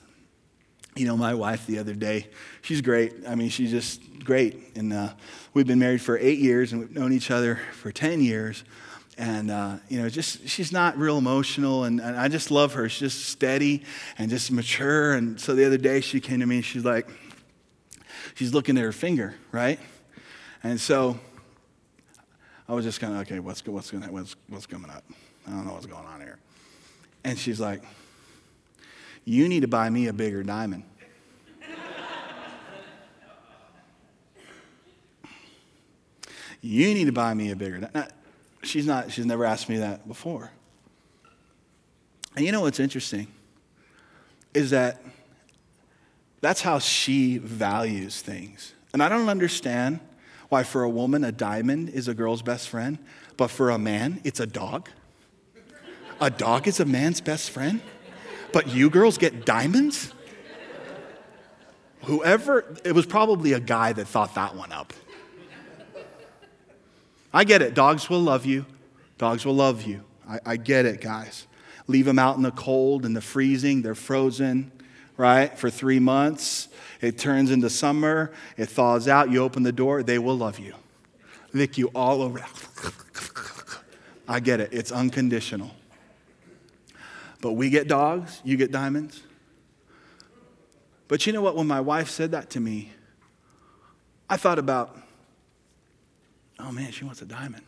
[0.95, 2.27] You know, my wife the other day,
[2.61, 3.13] she's great.
[3.27, 4.75] I mean, she's just great.
[4.75, 5.13] And uh,
[5.53, 8.63] we've been married for eight years and we've known each other for 10 years.
[9.17, 11.83] And, uh, you know, just she's not real emotional.
[11.83, 12.89] And, and I just love her.
[12.89, 13.83] She's just steady
[14.17, 15.13] and just mature.
[15.13, 17.07] And so the other day she came to me and she's like,
[18.35, 19.79] she's looking at her finger, right?
[20.63, 21.19] And so
[22.67, 25.03] I was just kind of, okay, what's, what's, gonna, what's, what's coming up?
[25.47, 26.37] I don't know what's going on here.
[27.23, 27.83] And she's like,
[29.25, 30.83] you need to buy me a bigger diamond.
[36.61, 38.11] you need to buy me a bigger diamond.
[38.63, 40.51] She's not, she's never asked me that before.
[42.35, 43.27] And you know what's interesting?
[44.53, 45.01] Is that
[46.41, 48.73] that's how she values things.
[48.91, 50.01] And I don't understand
[50.49, 52.99] why, for a woman, a diamond is a girl's best friend,
[53.37, 54.89] but for a man, it's a dog.
[56.19, 57.81] A dog is a man's best friend?
[58.53, 60.13] But you girls get diamonds?
[62.03, 64.93] Whoever, it was probably a guy that thought that one up.
[67.33, 67.73] I get it.
[67.73, 68.65] Dogs will love you.
[69.17, 70.03] Dogs will love you.
[70.29, 71.47] I, I get it, guys.
[71.87, 73.81] Leave them out in the cold and the freezing.
[73.81, 74.71] They're frozen,
[75.17, 76.67] right, for three months.
[77.01, 78.31] It turns into summer.
[78.55, 79.31] It thaws out.
[79.31, 80.03] You open the door.
[80.03, 80.75] They will love you.
[81.53, 82.43] Lick you all over.
[84.27, 84.69] I get it.
[84.71, 85.71] It's unconditional.
[87.43, 89.21] But we get dogs, you get diamonds.
[91.09, 91.57] But you know what?
[91.57, 92.93] When my wife said that to me,
[94.29, 94.97] I thought about,
[96.57, 97.65] oh man, she wants a diamond.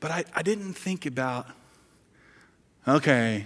[0.00, 1.46] But I, I didn't think about,
[2.88, 3.44] okay,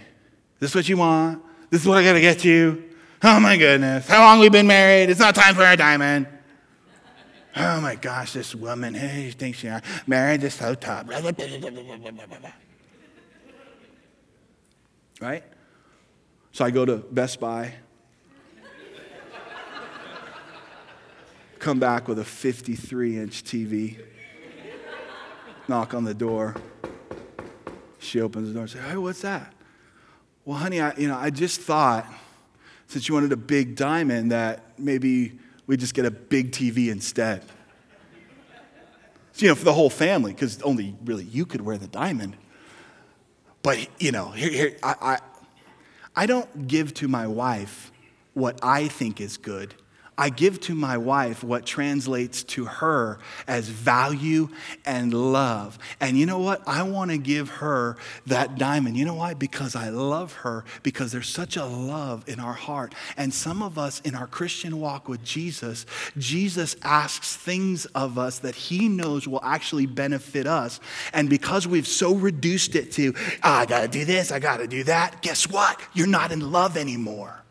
[0.60, 1.42] this is what you want.
[1.70, 2.84] This is what I got to get you.
[3.24, 4.06] Oh my goodness.
[4.06, 5.10] How long we been married?
[5.10, 6.28] It's not time for a diamond.
[7.56, 9.72] Oh my gosh, this woman, hey, she thinks she's
[10.06, 11.08] married, is so tough
[15.20, 15.44] right?
[16.52, 17.74] So I go to Best Buy,
[21.58, 23.98] come back with a 53 inch TV,
[25.66, 26.54] knock on the door.
[27.98, 29.52] She opens the door and says, Hey, what's that?
[30.44, 32.06] Well, honey, I, you know, I just thought
[32.86, 37.44] since you wanted a big diamond that maybe we just get a big TV instead.
[39.32, 42.36] So, you know, for the whole family, because only really you could wear the diamond.
[43.62, 45.18] But, you know, here, here, I, I,
[46.22, 47.92] I don't give to my wife
[48.34, 49.74] what I think is good.
[50.18, 54.48] I give to my wife what translates to her as value
[54.84, 55.78] and love.
[56.00, 56.66] And you know what?
[56.66, 57.96] I want to give her
[58.26, 58.96] that diamond.
[58.96, 59.34] You know why?
[59.34, 62.94] Because I love her, because there's such a love in our heart.
[63.16, 68.40] And some of us in our Christian walk with Jesus, Jesus asks things of us
[68.40, 70.80] that he knows will actually benefit us.
[71.12, 74.56] And because we've so reduced it to, oh, I got to do this, I got
[74.56, 75.80] to do that, guess what?
[75.94, 77.44] You're not in love anymore.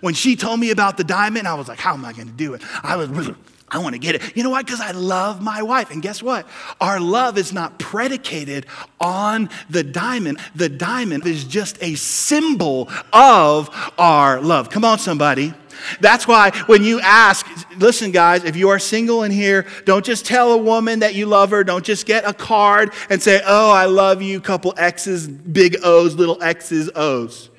[0.00, 2.34] When she told me about the diamond, I was like, how am I going to
[2.34, 2.62] do it?
[2.82, 3.30] I was
[3.68, 4.36] I want to get it.
[4.36, 4.62] You know why?
[4.62, 5.90] Because I love my wife.
[5.90, 6.46] And guess what?
[6.80, 8.66] Our love is not predicated
[9.00, 10.38] on the diamond.
[10.54, 13.68] The diamond is just a symbol of
[13.98, 14.70] our love.
[14.70, 15.52] Come on, somebody.
[16.00, 17.44] That's why when you ask,
[17.76, 21.26] listen, guys, if you are single in here, don't just tell a woman that you
[21.26, 21.64] love her.
[21.64, 26.14] Don't just get a card and say, oh, I love you, couple X's, big O's,
[26.14, 27.50] little X's, O's.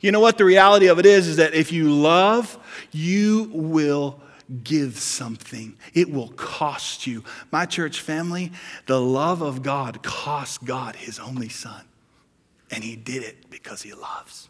[0.00, 0.38] You know what?
[0.38, 2.58] The reality of it is, is that if you love,
[2.92, 4.20] you will
[4.64, 5.76] give something.
[5.94, 7.24] It will cost you.
[7.50, 8.52] My church family,
[8.86, 11.84] the love of God cost God his only son.
[12.70, 14.49] And he did it because he loves.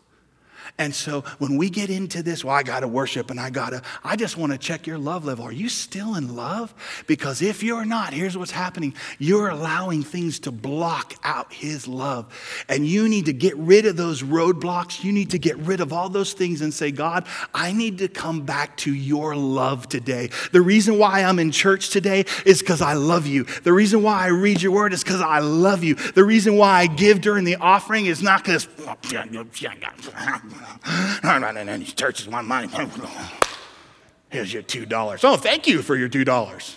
[0.80, 3.70] And so when we get into this, well, I got to worship and I got
[3.70, 5.44] to, I just want to check your love level.
[5.44, 6.72] Are you still in love?
[7.06, 12.32] Because if you're not, here's what's happening you're allowing things to block out His love.
[12.66, 15.04] And you need to get rid of those roadblocks.
[15.04, 18.08] You need to get rid of all those things and say, God, I need to
[18.08, 20.30] come back to your love today.
[20.52, 23.44] The reason why I'm in church today is because I love you.
[23.44, 25.96] The reason why I read your word is because I love you.
[25.96, 28.66] The reason why I give during the offering is not because.
[30.84, 32.68] I'm not in any churches want money.
[34.30, 35.24] Here's your two dollars.
[35.24, 36.76] Oh, thank you for your two dollars.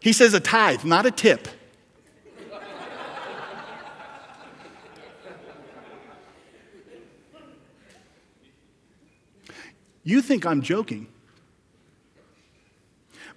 [0.00, 1.48] He says a tithe, not a tip.
[10.06, 11.06] You think I'm joking.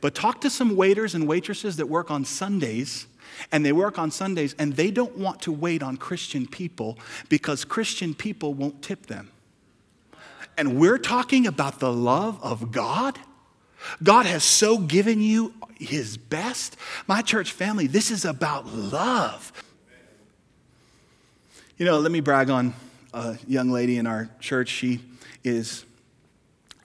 [0.01, 3.07] But talk to some waiters and waitresses that work on Sundays
[3.51, 6.97] and they work on Sundays and they don't want to wait on Christian people
[7.29, 9.31] because Christian people won't tip them.
[10.57, 13.19] And we're talking about the love of God.
[14.01, 16.75] God has so given you his best.
[17.05, 19.51] My church family, this is about love.
[21.77, 22.73] You know, let me brag on
[23.13, 24.69] a young lady in our church.
[24.69, 24.99] She
[25.43, 25.85] is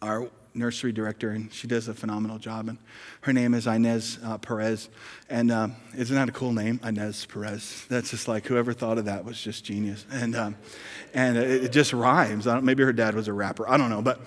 [0.02, 2.68] our nursery director, and she does a phenomenal job.
[2.68, 2.76] And
[3.22, 4.88] her name is Inez uh, Perez.
[5.30, 7.86] And um, isn't that a cool name, Inez Perez?
[7.88, 10.04] That's just like whoever thought of that was just genius.
[10.10, 10.56] And, um,
[11.14, 12.46] and it, it, just rhymes.
[12.46, 13.68] maybe her dad was a rapper.
[13.68, 14.02] I don't know.
[14.02, 14.20] But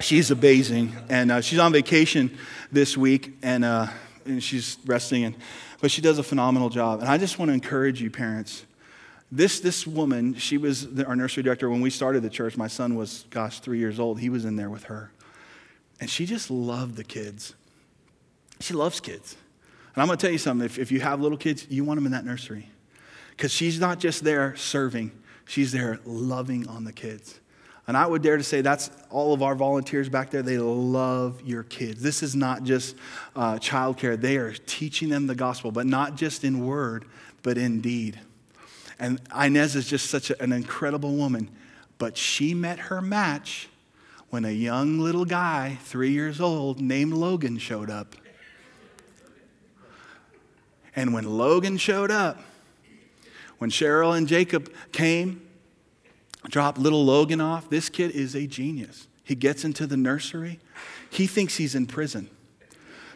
[0.00, 0.94] she's amazing.
[1.08, 2.36] And uh, she's on vacation
[2.72, 3.86] this week, and, uh,
[4.24, 5.24] and she's resting.
[5.24, 5.36] And,
[5.80, 7.00] but she does a phenomenal job.
[7.00, 8.64] And I just want to encourage you, parents
[9.30, 12.56] this, this woman, she was our nursery director when we started the church.
[12.56, 14.20] My son was, gosh, three years old.
[14.20, 15.10] He was in there with her.
[16.00, 17.54] And she just loved the kids.
[18.60, 19.36] She loves kids.
[19.94, 21.98] And I'm going to tell you something if, if you have little kids, you want
[21.98, 22.68] them in that nursery.
[23.30, 25.12] Because she's not just there serving,
[25.46, 27.40] she's there loving on the kids.
[27.86, 30.42] And I would dare to say that's all of our volunteers back there.
[30.42, 32.02] They love your kids.
[32.02, 32.96] This is not just
[33.36, 37.04] uh, childcare, they are teaching them the gospel, but not just in word,
[37.42, 38.18] but in deed.
[38.98, 41.48] And Inez is just such an incredible woman.
[41.98, 43.68] But she met her match
[44.30, 48.16] when a young little guy, three years old, named Logan showed up.
[50.96, 52.42] And when Logan showed up,
[53.58, 55.46] when Cheryl and Jacob came,
[56.48, 59.06] dropped little Logan off, this kid is a genius.
[59.22, 60.58] He gets into the nursery,
[61.10, 62.30] he thinks he's in prison.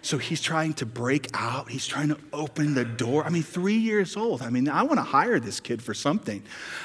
[0.02, 1.68] So he's trying to break out.
[1.68, 3.24] He's trying to open the door.
[3.24, 4.40] I mean, three years old.
[4.40, 6.42] I mean, I want to hire this kid for something.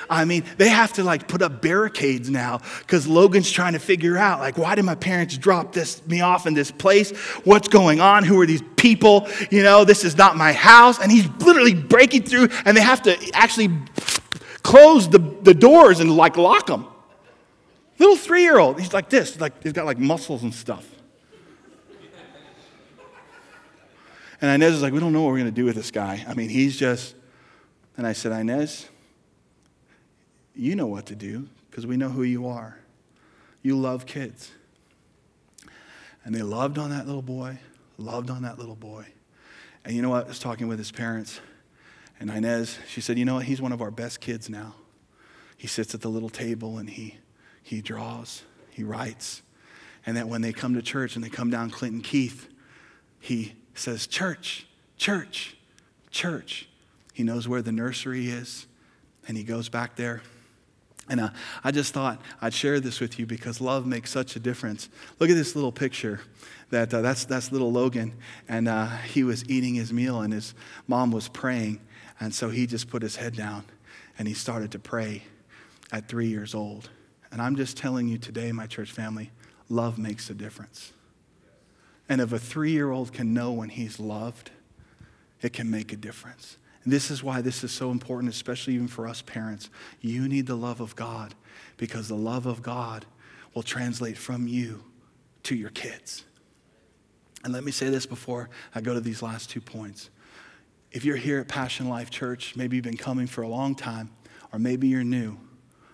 [0.09, 4.17] I mean, they have to like put up barricades now because Logan's trying to figure
[4.17, 7.15] out like, why did my parents drop this me off in this place?
[7.45, 8.25] What's going on?
[8.25, 9.29] Who are these people?
[9.49, 10.99] You know, this is not my house.
[10.99, 13.69] And he's literally breaking through, and they have to actually
[14.61, 16.87] close the, the doors and like lock them.
[17.97, 20.85] Little three year old, he's like this, like he's got like muscles and stuff.
[24.41, 26.25] And Inez is like, we don't know what we're going to do with this guy.
[26.27, 27.15] I mean, he's just.
[27.97, 28.89] And I said, Inez,
[30.53, 32.77] you know what to do because we know who you are.
[33.61, 34.51] You love kids.
[36.23, 37.59] And they loved on that little boy,
[37.97, 39.05] loved on that little boy.
[39.85, 40.25] And you know what?
[40.25, 41.39] I was talking with his parents.
[42.19, 43.45] And Inez, she said, You know what?
[43.45, 44.75] He's one of our best kids now.
[45.57, 47.17] He sits at the little table and he,
[47.61, 49.41] he draws, he writes.
[50.05, 52.49] And that when they come to church and they come down Clinton Keith,
[53.19, 54.65] he says, Church,
[54.97, 55.55] church,
[56.11, 56.67] church.
[57.13, 58.67] He knows where the nursery is,
[59.27, 60.21] and he goes back there
[61.07, 61.29] And uh,
[61.63, 64.89] I just thought I'd share this with you because love makes such a difference.
[65.19, 66.21] Look at this little picture.
[66.71, 68.15] That, uh, that's, that's little Logan.
[68.47, 70.55] And uh, he was eating his meal, and his
[70.87, 71.79] mom was praying.
[72.19, 73.65] And so he just put his head down
[74.17, 75.23] and he started to pray
[75.91, 76.89] at three years old.
[77.31, 79.31] And I'm just telling you today, my church family,
[79.67, 80.93] love makes a difference.
[82.07, 84.51] And if a three year old can know when he's loved,
[85.41, 86.57] it can make a difference.
[86.83, 89.69] And this is why this is so important, especially even for us parents.
[90.01, 91.33] You need the love of God
[91.77, 93.05] because the love of God
[93.53, 94.83] will translate from you
[95.43, 96.23] to your kids.
[97.43, 100.09] And let me say this before I go to these last two points.
[100.91, 104.11] If you're here at Passion Life Church, maybe you've been coming for a long time,
[104.53, 105.37] or maybe you're new,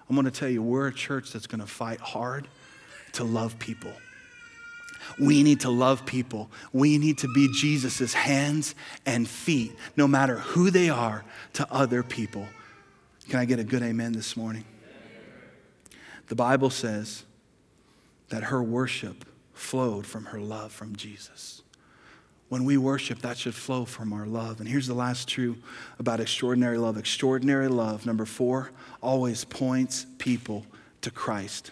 [0.09, 2.49] I'm going to tell you, we're a church that's going to fight hard
[3.13, 3.93] to love people.
[5.19, 6.49] We need to love people.
[6.73, 8.75] We need to be Jesus' hands
[9.05, 11.23] and feet, no matter who they are,
[11.53, 12.47] to other people.
[13.29, 14.65] Can I get a good amen this morning?
[16.27, 17.23] The Bible says
[18.29, 21.61] that her worship flowed from her love from Jesus.
[22.49, 24.59] When we worship, that should flow from our love.
[24.59, 25.57] And here's the last truth
[25.99, 26.97] about extraordinary love.
[26.97, 28.71] Extraordinary love, number four,
[29.01, 30.65] always points people
[31.01, 31.71] to Christ.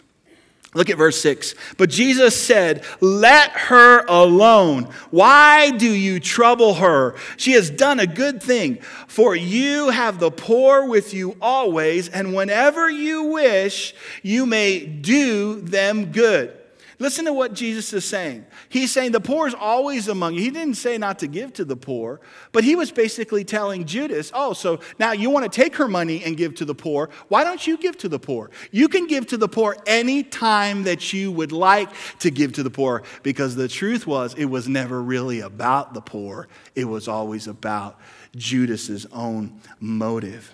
[0.76, 1.56] Look at verse 6.
[1.78, 4.84] But Jesus said, Let her alone.
[5.10, 7.16] Why do you trouble her?
[7.38, 8.80] She has done a good thing.
[9.08, 15.60] For you have the poor with you always, and whenever you wish, you may do
[15.62, 16.59] them good.
[17.02, 18.46] Listen to what Jesus is saying.
[18.68, 20.42] He's saying the poor is always among you.
[20.42, 22.20] He didn't say not to give to the poor,
[22.52, 26.22] but he was basically telling Judas, oh, so now you want to take her money
[26.26, 27.10] and give to the poor.
[27.30, 28.52] Why don't you give to the poor?
[28.72, 31.90] You can give to the poor any time that you would like
[32.20, 36.02] to give to the poor because the truth was it was never really about the
[36.02, 37.98] poor, it was always about
[38.36, 40.54] Judas's own motive.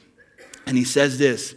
[0.68, 1.56] And he says this,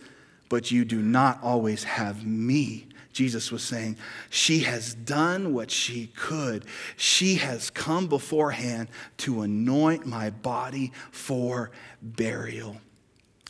[0.48, 2.87] but you do not always have me
[3.18, 3.96] Jesus was saying,
[4.30, 6.64] She has done what she could.
[6.96, 12.76] She has come beforehand to anoint my body for burial.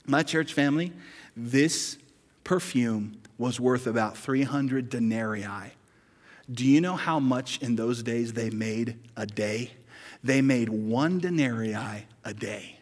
[0.06, 0.94] My church family,
[1.36, 1.98] this
[2.44, 5.74] perfume was worth about 300 denarii.
[6.50, 9.72] Do you know how much in those days they made a day?
[10.24, 12.80] They made one denarii a day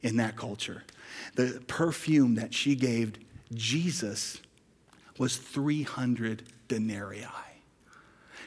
[0.00, 0.82] in that culture.
[1.34, 3.16] The perfume that she gave
[3.52, 4.40] Jesus
[5.22, 7.24] was 300 denarii.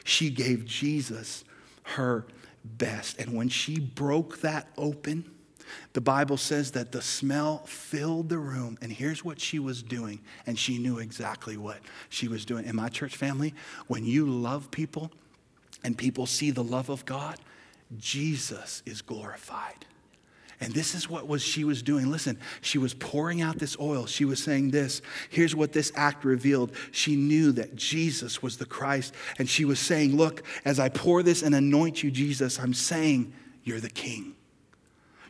[0.04, 1.42] She gave Jesus
[1.84, 2.26] her
[2.62, 3.18] best.
[3.18, 5.24] And when she broke that open,
[5.94, 8.76] the Bible says that the smell filled the room.
[8.82, 10.20] And here's what she was doing.
[10.46, 11.78] And she knew exactly what
[12.10, 12.66] she was doing.
[12.66, 13.54] In my church family,
[13.86, 15.10] when you love people
[15.82, 17.38] and people see the love of God,
[17.96, 19.86] Jesus is glorified.
[20.60, 22.10] And this is what was she was doing.
[22.10, 24.06] Listen, she was pouring out this oil.
[24.06, 25.02] She was saying this.
[25.28, 26.72] Here's what this act revealed.
[26.92, 29.14] She knew that Jesus was the Christ.
[29.38, 33.32] And she was saying, Look, as I pour this and anoint you, Jesus, I'm saying,
[33.64, 34.34] You're the King.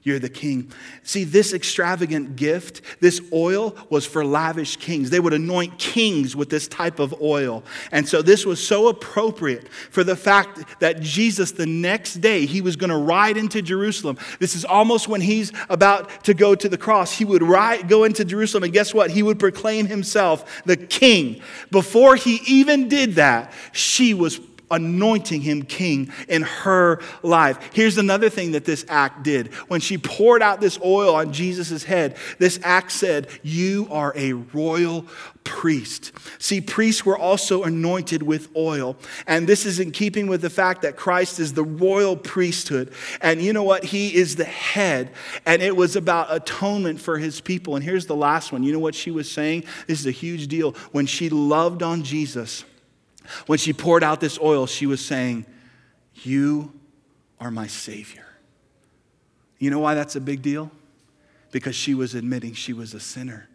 [0.06, 0.70] You're the king.
[1.02, 5.10] See, this extravagant gift, this oil was for lavish kings.
[5.10, 7.64] They would anoint kings with this type of oil.
[7.90, 12.60] And so this was so appropriate for the fact that Jesus, the next day, he
[12.60, 14.16] was going to ride into Jerusalem.
[14.38, 17.10] This is almost when he's about to go to the cross.
[17.18, 19.10] He would ride, go into Jerusalem, and guess what?
[19.10, 21.42] He would proclaim himself the king.
[21.72, 24.38] Before he even did that, she was
[24.70, 27.58] anointing him king in her life.
[27.72, 29.52] Here's another thing that this act did.
[29.68, 34.32] When she poured out this oil on Jesus' head, this act said, You are a
[34.32, 35.06] royal
[35.44, 36.12] priest.
[36.38, 38.96] See, priests were also anointed with oil.
[39.26, 42.92] And this is in keeping with the fact that Christ is the royal priesthood.
[43.20, 43.84] And you know what?
[43.84, 45.12] He is the head.
[45.46, 47.76] And it was about atonement for his people.
[47.76, 48.64] And here's the last one.
[48.64, 49.64] You know what she was saying?
[49.86, 50.72] This is a huge deal.
[50.90, 52.64] When she loved on Jesus,
[53.46, 55.46] when she poured out this oil, she was saying,
[56.14, 56.72] You
[57.40, 58.26] are my Savior.
[59.58, 60.70] You know why that's a big deal?
[61.50, 63.48] Because she was admitting she was a sinner.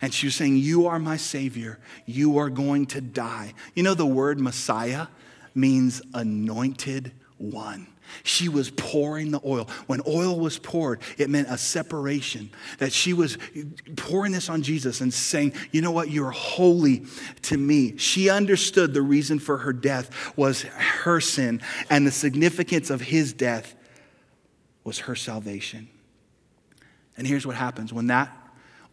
[0.00, 1.78] And she was saying, You are my Savior.
[2.06, 3.54] You are going to die.
[3.74, 5.08] You know, the word Messiah
[5.54, 7.86] means anointed one.
[8.22, 9.68] She was pouring the oil.
[9.86, 12.50] When oil was poured, it meant a separation.
[12.78, 13.38] That she was
[13.96, 16.10] pouring this on Jesus and saying, You know what?
[16.10, 17.04] You're holy
[17.42, 17.96] to me.
[17.96, 23.32] She understood the reason for her death was her sin, and the significance of his
[23.32, 23.74] death
[24.84, 25.88] was her salvation.
[27.16, 28.34] And here's what happens when that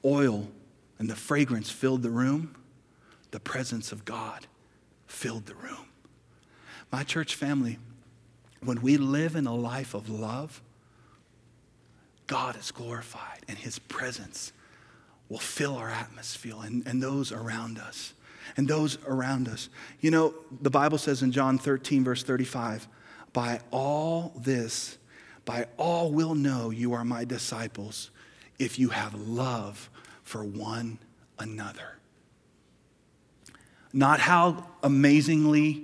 [0.04, 0.48] oil
[1.00, 2.56] and the fragrance filled the room,
[3.32, 4.48] the presence of God
[5.08, 5.88] filled the room.
[6.92, 7.80] My church family,
[8.66, 10.62] when we live in a life of love,
[12.28, 14.52] God is glorified and his presence
[15.30, 18.14] will fill our atmosphere and, and those around us.
[18.58, 19.70] And those around us.
[20.02, 22.88] You know, the Bible says in John 13, verse 35,
[23.34, 24.98] by all this,
[25.46, 28.12] by all will know you are my disciples
[28.60, 29.90] if you have love
[30.24, 31.00] for one
[31.40, 31.98] another.
[33.92, 35.84] Not how amazingly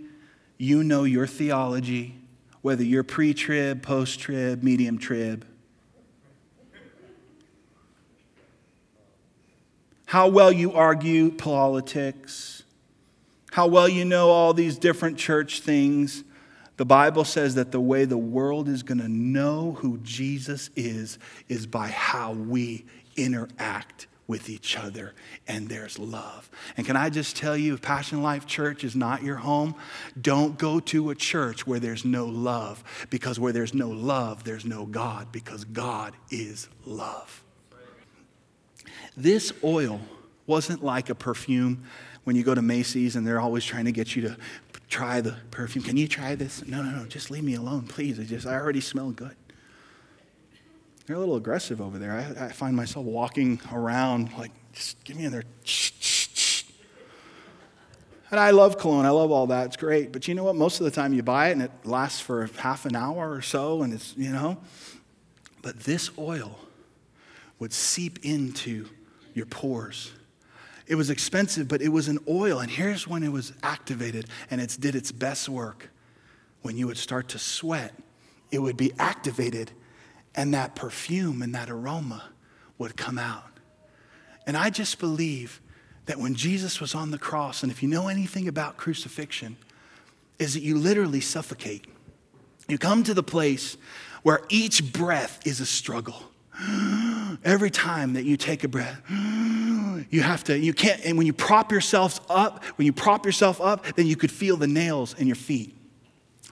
[0.57, 2.20] you know your theology,
[2.61, 5.45] whether you're pre trib, post trib, medium trib.
[10.05, 12.63] How well you argue politics,
[13.51, 16.23] how well you know all these different church things.
[16.77, 21.19] The Bible says that the way the world is going to know who Jesus is
[21.47, 22.85] is by how we
[23.15, 25.13] interact with each other
[25.47, 26.49] and there's love.
[26.77, 29.75] And can I just tell you, if Passion Life Church is not your home,
[30.19, 34.65] don't go to a church where there's no love because where there's no love, there's
[34.65, 37.43] no God because God is love.
[39.17, 39.99] This oil
[40.47, 41.83] wasn't like a perfume
[42.23, 44.37] when you go to Macy's and they're always trying to get you to
[44.89, 45.83] try the perfume.
[45.83, 46.65] Can you try this?
[46.65, 48.19] No, no, no, just leave me alone, please.
[48.19, 49.35] I just I already smell good.
[51.11, 52.13] They're a little aggressive over there.
[52.13, 55.43] I, I find myself walking around like, just give me in there.
[58.29, 59.05] And I love cologne.
[59.05, 59.65] I love all that.
[59.65, 60.13] It's great.
[60.13, 60.55] But you know what?
[60.55, 63.41] Most of the time you buy it and it lasts for half an hour or
[63.41, 64.57] so, and it's, you know.
[65.61, 66.57] But this oil
[67.59, 68.87] would seep into
[69.33, 70.13] your pores.
[70.87, 72.59] It was expensive, but it was an oil.
[72.59, 75.89] And here's when it was activated and it did its best work.
[76.61, 77.93] When you would start to sweat,
[78.49, 79.73] it would be activated
[80.35, 82.29] and that perfume and that aroma
[82.77, 83.43] would come out.
[84.47, 85.61] And I just believe
[86.05, 89.55] that when Jesus was on the cross, and if you know anything about crucifixion,
[90.39, 91.85] is that you literally suffocate.
[92.67, 93.77] You come to the place
[94.23, 96.23] where each breath is a struggle.
[97.43, 101.33] Every time that you take a breath, you have to, you can't, and when you
[101.33, 105.27] prop yourself up, when you prop yourself up, then you could feel the nails in
[105.27, 105.75] your feet.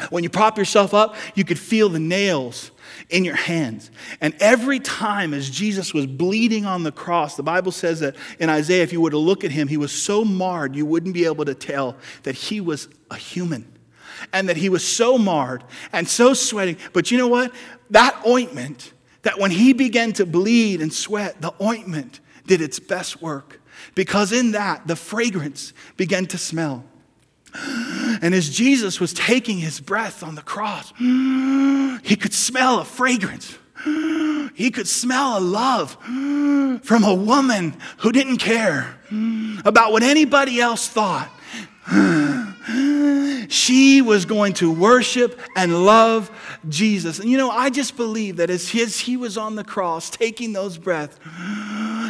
[0.10, 2.72] When you prop yourself up, you could feel the nails
[3.10, 3.92] in your hands.
[4.22, 8.50] And every time as Jesus was bleeding on the cross, the Bible says that in
[8.50, 11.26] Isaiah, if you were to look at him, he was so marred you wouldn't be
[11.26, 13.72] able to tell that he was a human
[14.34, 16.78] and that he was so marred and so sweating.
[16.94, 17.54] But you know what?
[17.90, 18.94] That ointment,
[19.24, 23.60] that when he began to bleed and sweat, the ointment did its best work
[23.96, 26.86] because in that, the fragrance began to smell.
[27.54, 33.58] And as Jesus was taking his breath on the cross, he could smell a fragrance.
[34.54, 35.94] He could smell a love
[36.84, 38.98] from a woman who didn't care
[39.66, 41.30] about what anybody else thought.
[43.50, 46.30] She was going to worship and love
[46.68, 47.20] Jesus.
[47.20, 50.54] And you know, I just believe that as his, he was on the cross taking
[50.54, 51.18] those breaths,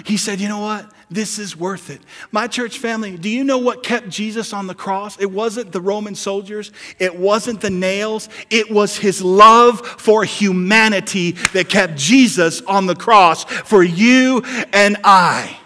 [0.10, 0.92] he said, You know what?
[1.12, 2.02] This is worth it.
[2.32, 5.20] My church family, do you know what kept Jesus on the cross?
[5.20, 11.34] It wasn't the Roman soldiers, it wasn't the nails, it was his love for humanity
[11.54, 14.42] that kept Jesus on the cross for you
[14.74, 15.58] and I.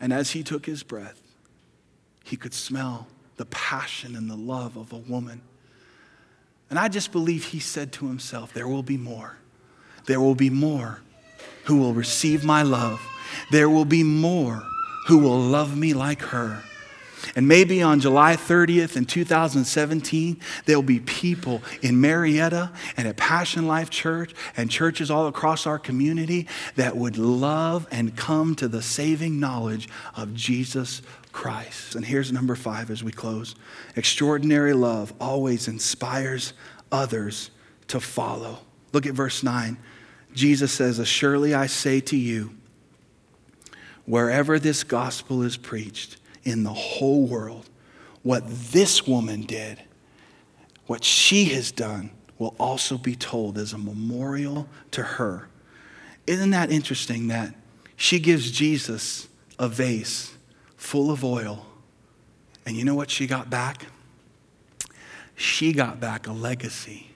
[0.00, 1.20] And as he took his breath,
[2.24, 5.42] he could smell the passion and the love of a woman.
[6.70, 9.36] And I just believe he said to himself, There will be more.
[10.06, 11.00] There will be more
[11.66, 13.00] who will receive my love.
[13.50, 14.62] There will be more
[15.06, 16.62] who will love me like her.
[17.34, 23.66] And maybe on July 30th in 2017, there'll be people in Murrieta and at Passion
[23.66, 26.46] Life Church and churches all across our community
[26.76, 31.02] that would love and come to the saving knowledge of Jesus
[31.32, 31.94] Christ.
[31.94, 33.54] And here's number five as we close
[33.96, 36.52] extraordinary love always inspires
[36.92, 37.50] others
[37.88, 38.58] to follow.
[38.92, 39.76] Look at verse 9.
[40.36, 42.54] Jesus says, Surely I say to you,
[44.04, 47.70] wherever this gospel is preached in the whole world,
[48.22, 49.82] what this woman did,
[50.86, 55.48] what she has done, will also be told as a memorial to her.
[56.26, 57.54] Isn't that interesting that
[57.96, 59.28] she gives Jesus
[59.58, 60.34] a vase
[60.76, 61.64] full of oil?
[62.66, 63.86] And you know what she got back?
[65.34, 67.15] She got back a legacy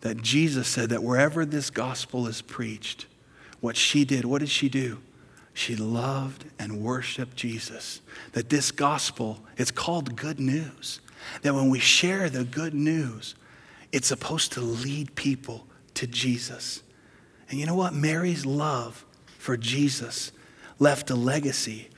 [0.00, 3.06] that Jesus said that wherever this gospel is preached,
[3.60, 4.98] what she did, what did she do?
[5.52, 8.00] She loved and worshiped Jesus.
[8.32, 11.00] That this gospel, it's called good news.
[11.42, 13.34] That when we share the good news,
[13.90, 16.82] it's supposed to lead people to Jesus.
[17.50, 17.92] And you know what?
[17.92, 19.04] Mary's love
[19.38, 20.30] for Jesus
[20.78, 21.88] left a legacy.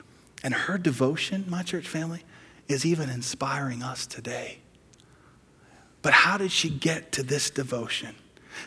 [0.43, 2.23] And her devotion, my church family,
[2.67, 4.57] is even inspiring us today.
[6.01, 8.15] But how did she get to this devotion?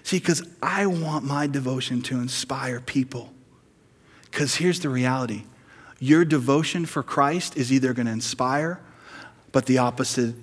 [0.02, 3.32] See, because I want my devotion to inspire people
[4.30, 5.44] Because here's the reality
[6.00, 8.80] your devotion for Christ is either going to inspire,
[9.52, 10.34] but the opposite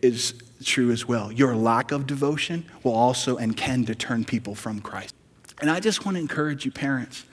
[0.00, 1.32] is true as well.
[1.32, 5.14] Your lack of devotion will also and can deter people from Christ.
[5.60, 7.24] And I just want to encourage you, parents.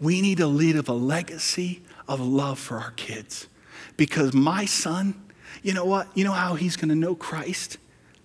[0.00, 3.48] We need to lead of a legacy of love for our kids.
[3.96, 5.20] Because my son,
[5.62, 6.08] you know what?
[6.14, 7.76] You know how he's going to know Christ?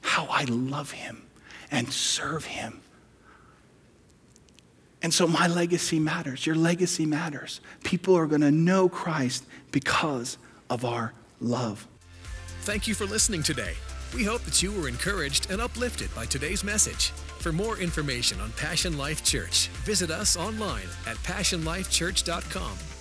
[0.06, 1.24] How I love him
[1.72, 2.82] and serve him.
[5.02, 6.46] And so my legacy matters.
[6.46, 7.60] Your legacy matters.
[7.84, 10.38] People are going to know Christ because
[10.70, 11.88] of our love.
[12.62, 13.74] Thank you for listening today.
[14.14, 17.10] We hope that you were encouraged and uplifted by today's message.
[17.40, 22.95] For more information on Passion Life Church, visit us online at passionlifechurch.com